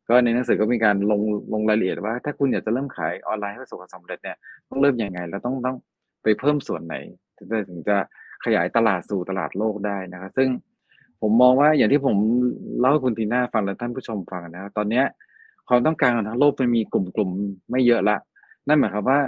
[0.10, 1.22] ก็ในหนังสือก็มีการลง
[1.54, 4.38] ลงรายละเอียดว่า ถ้าคุณอยากจะเริ่มขายออนไลน์ให้ประสบความสำเร็จเนี่ย
[4.70, 5.78] ต้องเริ่มยังไงแล้วต้องต้อง
[6.24, 6.96] ไปเพิ่มส่วนไหน
[7.38, 7.98] ถึงจะถึงจะ
[8.46, 10.50] ขยายตลาดสู่ตลาดโลกได้นะครับซึ่ง
[11.22, 12.18] ผมมองว่าอย่างที่ผม
[12.80, 15.06] เล่าให้คุณทีน่าฟังและท่านผู้ชมฟังนะครับตอนเนี้ย
[15.68, 18.18] ความต้องการของทั้งโลกมันมีกลุ่มๆไม่เยอะละ
[18.68, 19.20] นั่นหมายความว่า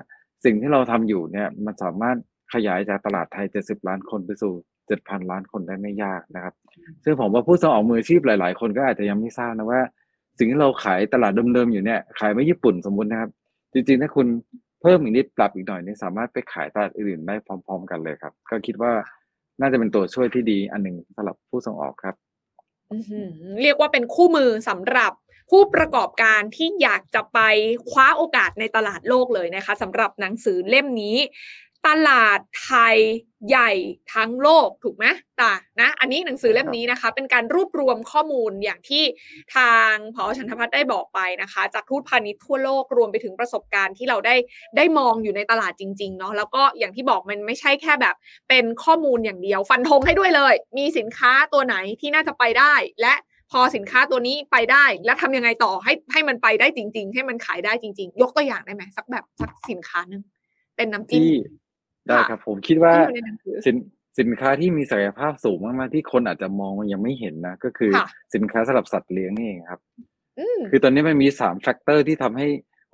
[0.46, 2.18] สิ่งที่เราทำอยู่เนี่ยมันสามารถ
[2.54, 4.54] ขยายจากตลาดไทย 70 ล้านคนไปสู่
[4.88, 6.54] 7,000 ล้านคนได้ไม่ยากนะครับ
[7.04, 9.82] ซึ่งผมว่าผู้ส่งออกมืออาชีพหลาย ๆ คนก็อาจจะยังไม่ทราบนะว่า
[10.38, 13.30] สิ่งที่เราขายตลาดเดิมๆอยู่เนี่ยขายไม่ญี่ปุ่นสมมุตินะครับ
[13.74, 14.28] จริงๆถ้าคุณ
[14.82, 18.92] เพิ่มอีกนิดปรับอีกหน่อยเนี่ยสามารถไปขายตลาดอื่นได้พร้อม ๆ กันเลยครับ ก็คิดว่า
[19.62, 22.16] น่าจะเป็นตัวช่วยที่ดีอันหนึ่งสำหรับผู้ส่งออกครับ
[22.92, 23.30] อื้อหือ
[23.62, 25.12] เรียกว่าเป็นคู่มือสำหรับ
[25.52, 27.40] ผู้ประกอบการที่อยากจะไป
[27.90, 31.18] คว้าโอกาสในตลาดโลกเลยนะคะสำหรับหนังสือเล่มนี้
[31.88, 32.98] ตลาดไทย
[33.50, 33.72] ใหญ่
[34.14, 35.06] ทั้งโลกถูกไหม
[35.40, 39.04] ตานะอันนี้หนังสือเล่มนี้นะคะ เป็นการรวบรวมข้อมูลอย่างที่
[39.56, 44.36] ทางพอชันทพัฒน์ได้บอกไปนะคะ จากทูตพาณิชย์ทั่วโลกรวมไปถึงประสบการณ์ที่เราได้
[44.78, 48.16] ได้มองอยู่ในตลาดจริงๆเนาะแล้วก็อย่างที่บอกมันไม่ใช่แค่แบบ
[48.50, 53.14] เป็นข้อมูลอย่างเดียว ฟันธงให้ด้วยเลย มีสินค้าตัวไหนที่น่าจะไปได้ และ
[53.52, 60.22] พอสินค้าตัวนี้ไปได้ แล้วทำยังไงต่อให้ให้มันไปได้จริง ๆ ให้มันขายได้จริง ๆ ยกตัวอย่างได้ไหมสักแบบสักสินค้านึง
[60.76, 61.24] เป็นน้ำจิ้ม
[62.10, 63.76] ได้ครับ ผมคิดว่าที่อยู่ในหนังสือ สิน
[64.20, 69.82] สินค้าที่มีศักยภาพสูงมากๆที่คนอาจจะมองมันยังไม่เห็นนะ ก็คือค่ะ สินค้าสำหรับสัตว์เลี้ยงนี่เองครับ
[70.40, 72.48] อืม คือตอนนี้มันมีสาม factor ที่ทำให้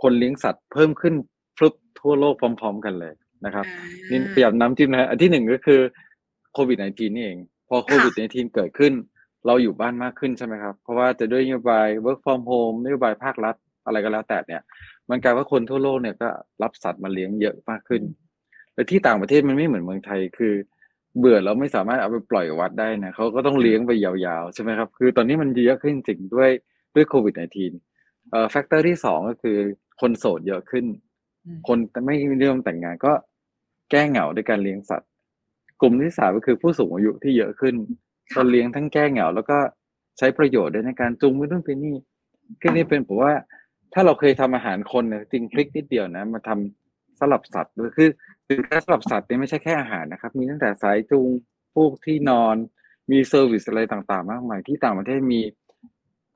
[0.04, 1.14] คนเลี้ยงสัตว์เพิ่มขึ้น
[1.58, 3.14] พรึ่บทั่วโลกพร้อม ๆ กันเลย
[3.46, 3.66] นะครับ
[4.10, 5.80] นี่พยายามน้ำจิ้มนะฮะอันที่หนึ่งก็คือ
[6.54, 7.38] โควิด -19 นี่เอง
[7.70, 8.94] พอโควิด -19 เกิดขึ้น
[9.46, 13.56] เราอยู่บ้านมากขึ้นใช่ไหมครับ เพราะว่าจะด้วยนโยบาย work from home นโยบายภาครัฐ
[13.86, 14.62] อะไรก็แล้วแต่เนี่ย
[15.10, 16.30] มันกลายว่าคนทั่วโลกเนี่ยก็
[16.64, 18.02] รับสัตว์มาเลี้ยงเยอะมากขึ้น
[18.74, 20.54] แต่ที่ต่างประเทศมันไม่เหมือนเมืองไทยคือ
[21.18, 26.50] เบื่อแล้วไม่สามารถเอาไปปล่อยวัดได้นะเขาก็ต้องเลี้ยงไปยาวๆใช่ไหมครับ คือตอนนี้มันเยอะขึ้นจริงๆด้วย
[26.96, 29.58] ด้วยโควิด -19 เอ่อ factor ที่สองก็คือ
[30.02, 30.86] คนโสดเยอะขึ้น
[31.46, 33.14] อืมคนไม่นิยมแต่งงานก็
[33.92, 35.10] แก้เหงาด้วยการเลี้ยงสัตว์
[35.82, 37.76] กลุ่มที่สามก็คือผู้สูงอายุที่เยอะขึ้น
[38.34, 39.58] ค่ะก็เลี้ยงทั้งแก้เหงา แล้วก็
[40.18, 41.96] ใช้ประโยชน์ด้วยในการจูงไปนู่นไปนี่
[42.62, 43.34] ก็นี่เป็นผมว่า
[43.94, 48.10] ถ้าเราเคยทำอาหารคนเนี่ยจริงพลิกนิดเดียวนะ มาทำสำหรับสัตว์ด้วยคือ
[48.50, 51.30] สินค้าสำหรับสัตว์เนี่ยไม่ใช่แค่อาหารนะครับ มีตั้งแต่สายจูง
[51.76, 52.56] พวกที่นอน
[53.12, 55.42] มี service อะไรต่างๆ มากมายที่ต่างประเทศมี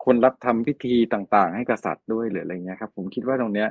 [0.05, 3.69] คนรับทำพิธีต่างๆ ให้กษัตริย์ด้วยหรืออะไรเงี้ยครับ ผมคิดว่าตรงเนี้ย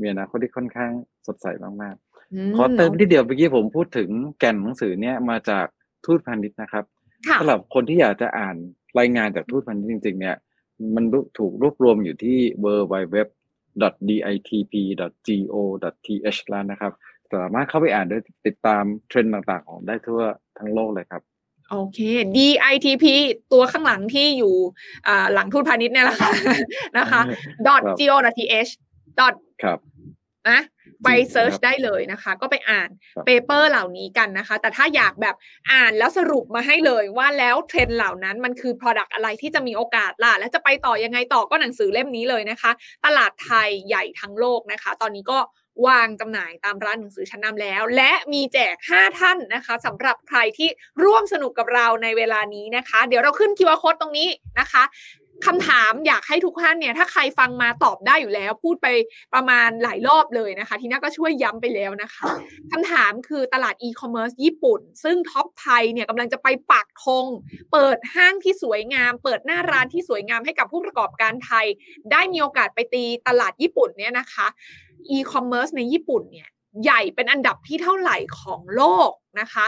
[0.00, 0.92] มีอนาคตที่ค่อนข้าง
[1.26, 1.46] สดใส
[1.82, 4.08] มากๆขอเติมที่เดียวเมื่อกี้ผมพูดถึง
[4.38, 5.66] แก่นหนังสือเนี่ยมาจาก
[6.04, 6.84] ทูตพาณิชย์นะครับ
[7.28, 8.56] ค่ะสำหรับคนที่อยากจะอ่าน
[8.98, 10.36] รายงานจากทูตพาณิชย์จริง ๆ เนี่ย
[10.94, 11.04] มัน
[11.38, 13.16] ถูกรวบรวมอยู่ที่ w w w
[15.08, 16.92] ditp.go.th แล้วนะครับ
[17.34, 20.20] สามารถเข้าไปอ่านได้ติดตามเทรนด์ต่างๆ ของได้ทั่ว
[20.58, 21.22] ทั้งโลกเลยครับ
[21.70, 21.98] โอเค
[22.36, 23.04] DITP
[23.52, 24.54] ตัวข้างหลังที่อยู่
[25.06, 26.32] อ่าหลังทูตพาณิชย์เนี่ยแหละค่ะ
[26.98, 27.20] นะคะ
[27.66, 28.72] ครับ .go.th
[29.18, 29.78] dot ครับ
[30.50, 30.60] นะ
[31.04, 35.36] ไปครับ search ได้เลยนะคะ ก็ไปอ่านครับ paper เหล่านี้กันนะคะ แต่ถ้าอยากแบบ
[35.72, 42.70] อ่านแล้วสรุปมาให้เลยว่าแล้วเทรนด์เหล่านั้นมันคือ Product อะไรที่จะมีโอกาสล่ะ และจะไปต่อยังไงต่อก็หนังสือเล่มนี้เลยนะคะ
[43.04, 45.38] ตลาดไทยใหญ่ทั้งโลกนะคะ ตอนนี้ก็
[45.86, 50.68] วางจำหน่ายตามร้านหนังสือชั้นนำแล้ว และมีแจก 5 ท่านนะคะสำหรับใครที่
[51.04, 54.28] ร่วมสนุกกับเราในเวลานี้นะคะ เดี๋ยวเราขึ้น QR code ตรงนี้
[54.60, 54.84] นะคะ
[55.46, 58.86] คำถามอยากให้ทุกท่านเนี่ย ถ้าใครฟังมาตอบได้อยู่แล้ว พูดไป
[59.34, 62.24] ประมาณหลายรอบเลยนะคะ ทีน่าก็ช่วยย้ำไปแล้วนะคะ
[62.72, 67.26] คำถามคือตลาดอีคอมเมิร์ซญี่ปุ่น ซึ่ง TOPTHAI เนี่ยกำลังจะไปปักธง
[67.72, 71.66] เปิดห้างที่สวยงาม เปิดหน้าร้านที่สวยงามให้กับผู้ประกอบการไทย
[72.12, 74.46] ได้มีโอกาสไปตีตลาดญี่ปุ่นเนี่ยนะคะ
[75.10, 76.48] อีคอมเมิร์ซในญี่ปุ่นเนี่ย
[76.84, 79.66] ใหญ่เป็นอันดับที่เท่าไหร่ของโลกนะคะ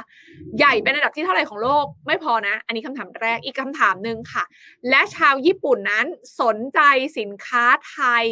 [0.59, 4.45] ใหญ่เป็นอันดับที่เท่าไหร่ของโลกไม่พอนะ อันนี้คำถามแรกอีกคำถามหนึ่งค่ะ
[4.91, 6.07] และชาวญี่ปุ่นนั้น
[6.41, 6.81] สนใจ
[7.19, 8.25] สินค้าไทย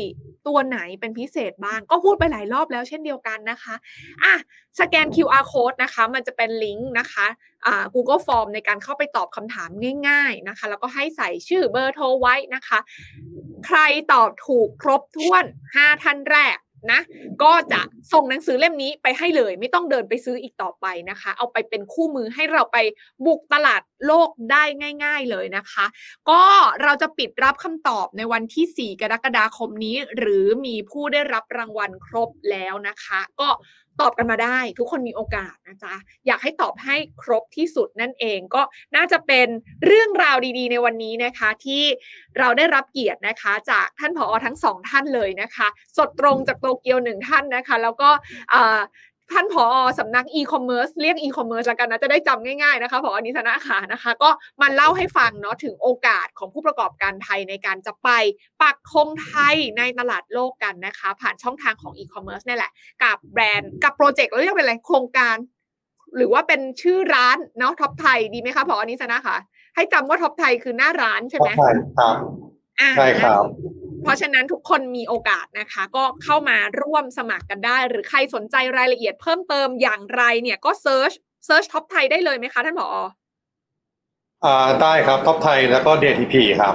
[0.46, 3.74] ตัวไหนเป็นพิเศษบ้าง ก็พูดไปหลายรอบแล้วเช่นเดียวกันนะคะ
[4.24, 4.34] อะ
[4.80, 7.26] สแกน QR code นะคะ มันจะเป็นลิงก์นะคะ
[7.66, 9.70] อ่า Google Form ในการเข้าไปตอบคำถาม
[10.08, 12.78] ง่าย ๆนะคะ แล้วก็ให้ใส่ชื่อเบอร์โทรไว้นะคะ
[13.66, 13.78] ใคร
[14.12, 15.44] ตอบถูกครบถ้วน
[15.74, 16.56] 5 ท่านแรก
[16.92, 17.00] นะ
[17.42, 17.80] ก็จะ
[18.12, 22.78] ส่งหนังสือเล่มนี้ไปให้เลย ไม่ต้องเดินไปซื้ออีกต่อไปนะคะ เอาไปเป็นคู่มือให้เราไป
[23.26, 24.64] บุกตลาดโลกได้
[25.04, 25.86] ง่าย ๆเลยนะคะ
[26.30, 26.42] ก็
[26.82, 33.48] เราจะปิดรับคำตอบในวันที่ 4 กรกฎาคมนี้ หรือมีผู้ได้รับรางวัลครบแล้วนะคะ ก็
[34.00, 35.94] ตอบกันมาได้ ทุกคนมีโอกาสนะจ๊ะ
[36.26, 38.62] อยากให้ตอบให้ครบที่สุดนั่นเองก็
[38.96, 39.48] น่าจะเป็น
[39.86, 41.82] เรื่องราวดีๆ ในวันนี้นะคะ ที่
[42.38, 48.10] เราได้รับเกียรตินะคะ จากท่านผอทั้งสองท่านเลยนะคะ สดตรงจากโตเกียวหนึ่งท่านนะคะ แล้วก็
[49.32, 49.66] ท่านผอ
[49.98, 58.08] สำนักอีคอมเมิร์ซเรียกอีคอมเมิร์ซแล้วกันนะ จะได้จำง่ายๆนะคะผอนิสนะขานะคะ ก็มาเล่าให้ฟังเนาะถึงโอกาสของผู้ประกอบการไทยในการจะไป
[58.62, 62.72] ปักธงไทยในตลาดโลกกันนะคะ ผ่านช่องทางของอีคอมเมิร์ซนี่แหละ
[63.02, 65.36] กับแบรนด์กับโปรเจกต์เราเรียกเป็นอะไรโครงการ
[66.16, 69.36] หรือว่าเป็นชื่อร้านเนาะ TOPTHAI ดีไหมคะผอนิสนะคะ
[69.74, 71.68] ให้จำว่า TOPTHAI คือหน้าร้านใช่ไหมใช่
[71.98, 72.16] ครับ
[72.80, 73.44] อ่าใช่ครับ
[74.06, 81.12] เพราะฉะนั้นทุกคนมีโอกาสนะคะ ก็เข้ามาร่วมสมัครกันได้ หรือใครสนใจรายละเอียดเพิ่มเติมอย่างไรเนี่ยก็ search
[81.46, 82.88] search TOPTHAI ได้เลยไหมคะท่านผอ
[84.44, 86.74] อ่าได้ครับท็อปไทยแล้วก็ DTP ครับ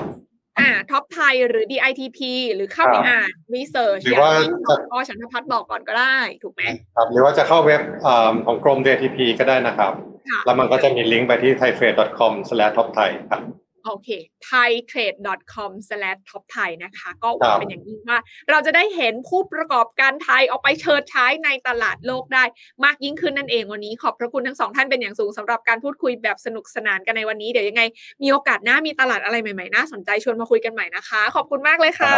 [0.59, 2.19] อ่า TOPTHAI หรือ DITP
[2.55, 6.61] หรือเข้าไปครับอ่าน research หรือว่าที่ท่านผอฉันทพัฒน์บอกก่อนก็ได้ ถูกไหม
[6.95, 9.93] ครับหรือว่าจะเข้าเว็บอ่าของกรม DTP ก็ได้นะครับ
[10.29, 13.41] ค่ะแล้วมันก็จะมีลิงก์ไปที่ thaitrade.com/topthai ครับ
[13.83, 14.09] โอเค
[14.49, 18.19] thaitrade.com/topthai นะคะ ก็หวังครับเป็นอย่างยิ่งว่า
[18.49, 22.43] เราจะได้เห็นผู้ประกอบการไทยเอาไปเชิดใช้ในตลาดโลกได้
[22.85, 27.81] มากยิ่งขึ้นนั่นเองวันนี้ ขอบพระคุณทั้งสองท่านเป็นอย่างสูงสำหรับการพูดคุยแบบสนุกสนานกันในวันนี้ เดี๋ยวยังไง
[28.23, 32.13] มีโอกาสหน้ามีตลาดอะไรใหม่ๆน่าสนใจชวนมาคุยกันใหม่นะคะ ขอบคุณมากเลยค่ะ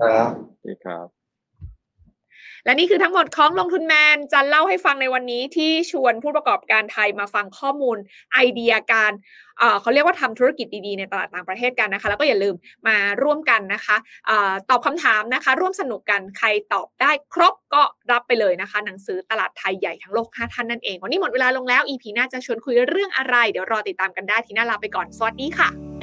[0.00, 1.17] ครับโอเคครับ
[2.68, 7.96] และนี่คือทั้งหมดของลงทุนแมนจะเล่าให้ฟังในวันนี้ที่ชวนผู้ประกอบการไทยมาฟังข้อมูล
[8.34, 9.12] ไอเดียการ
[9.80, 12.54] เขาเรียกว่าทำธุรกิจดีๆในตลาดต่างประเทศกันนะคะ แล้วก็อย่าลืม
[12.88, 13.96] มาร่วมกันนะคะ
[14.28, 14.30] อ
[14.70, 25.97] ตอบคำถามนะคะ ร่วมสนุกกันใครตอบได้ครบก็รับไปเลยนะคะ หนังสือตลาดไทยใหญ่ทั้งโลก5ท่านนั่นเอง วันนี้หมดเวลาลงแล้ว EP หน้าจะชวนคุยเรื่องอะไร เดี๋ยวรอติดตามกันได้ทีหน้าลาไปก่อนสวัสดีค่ะ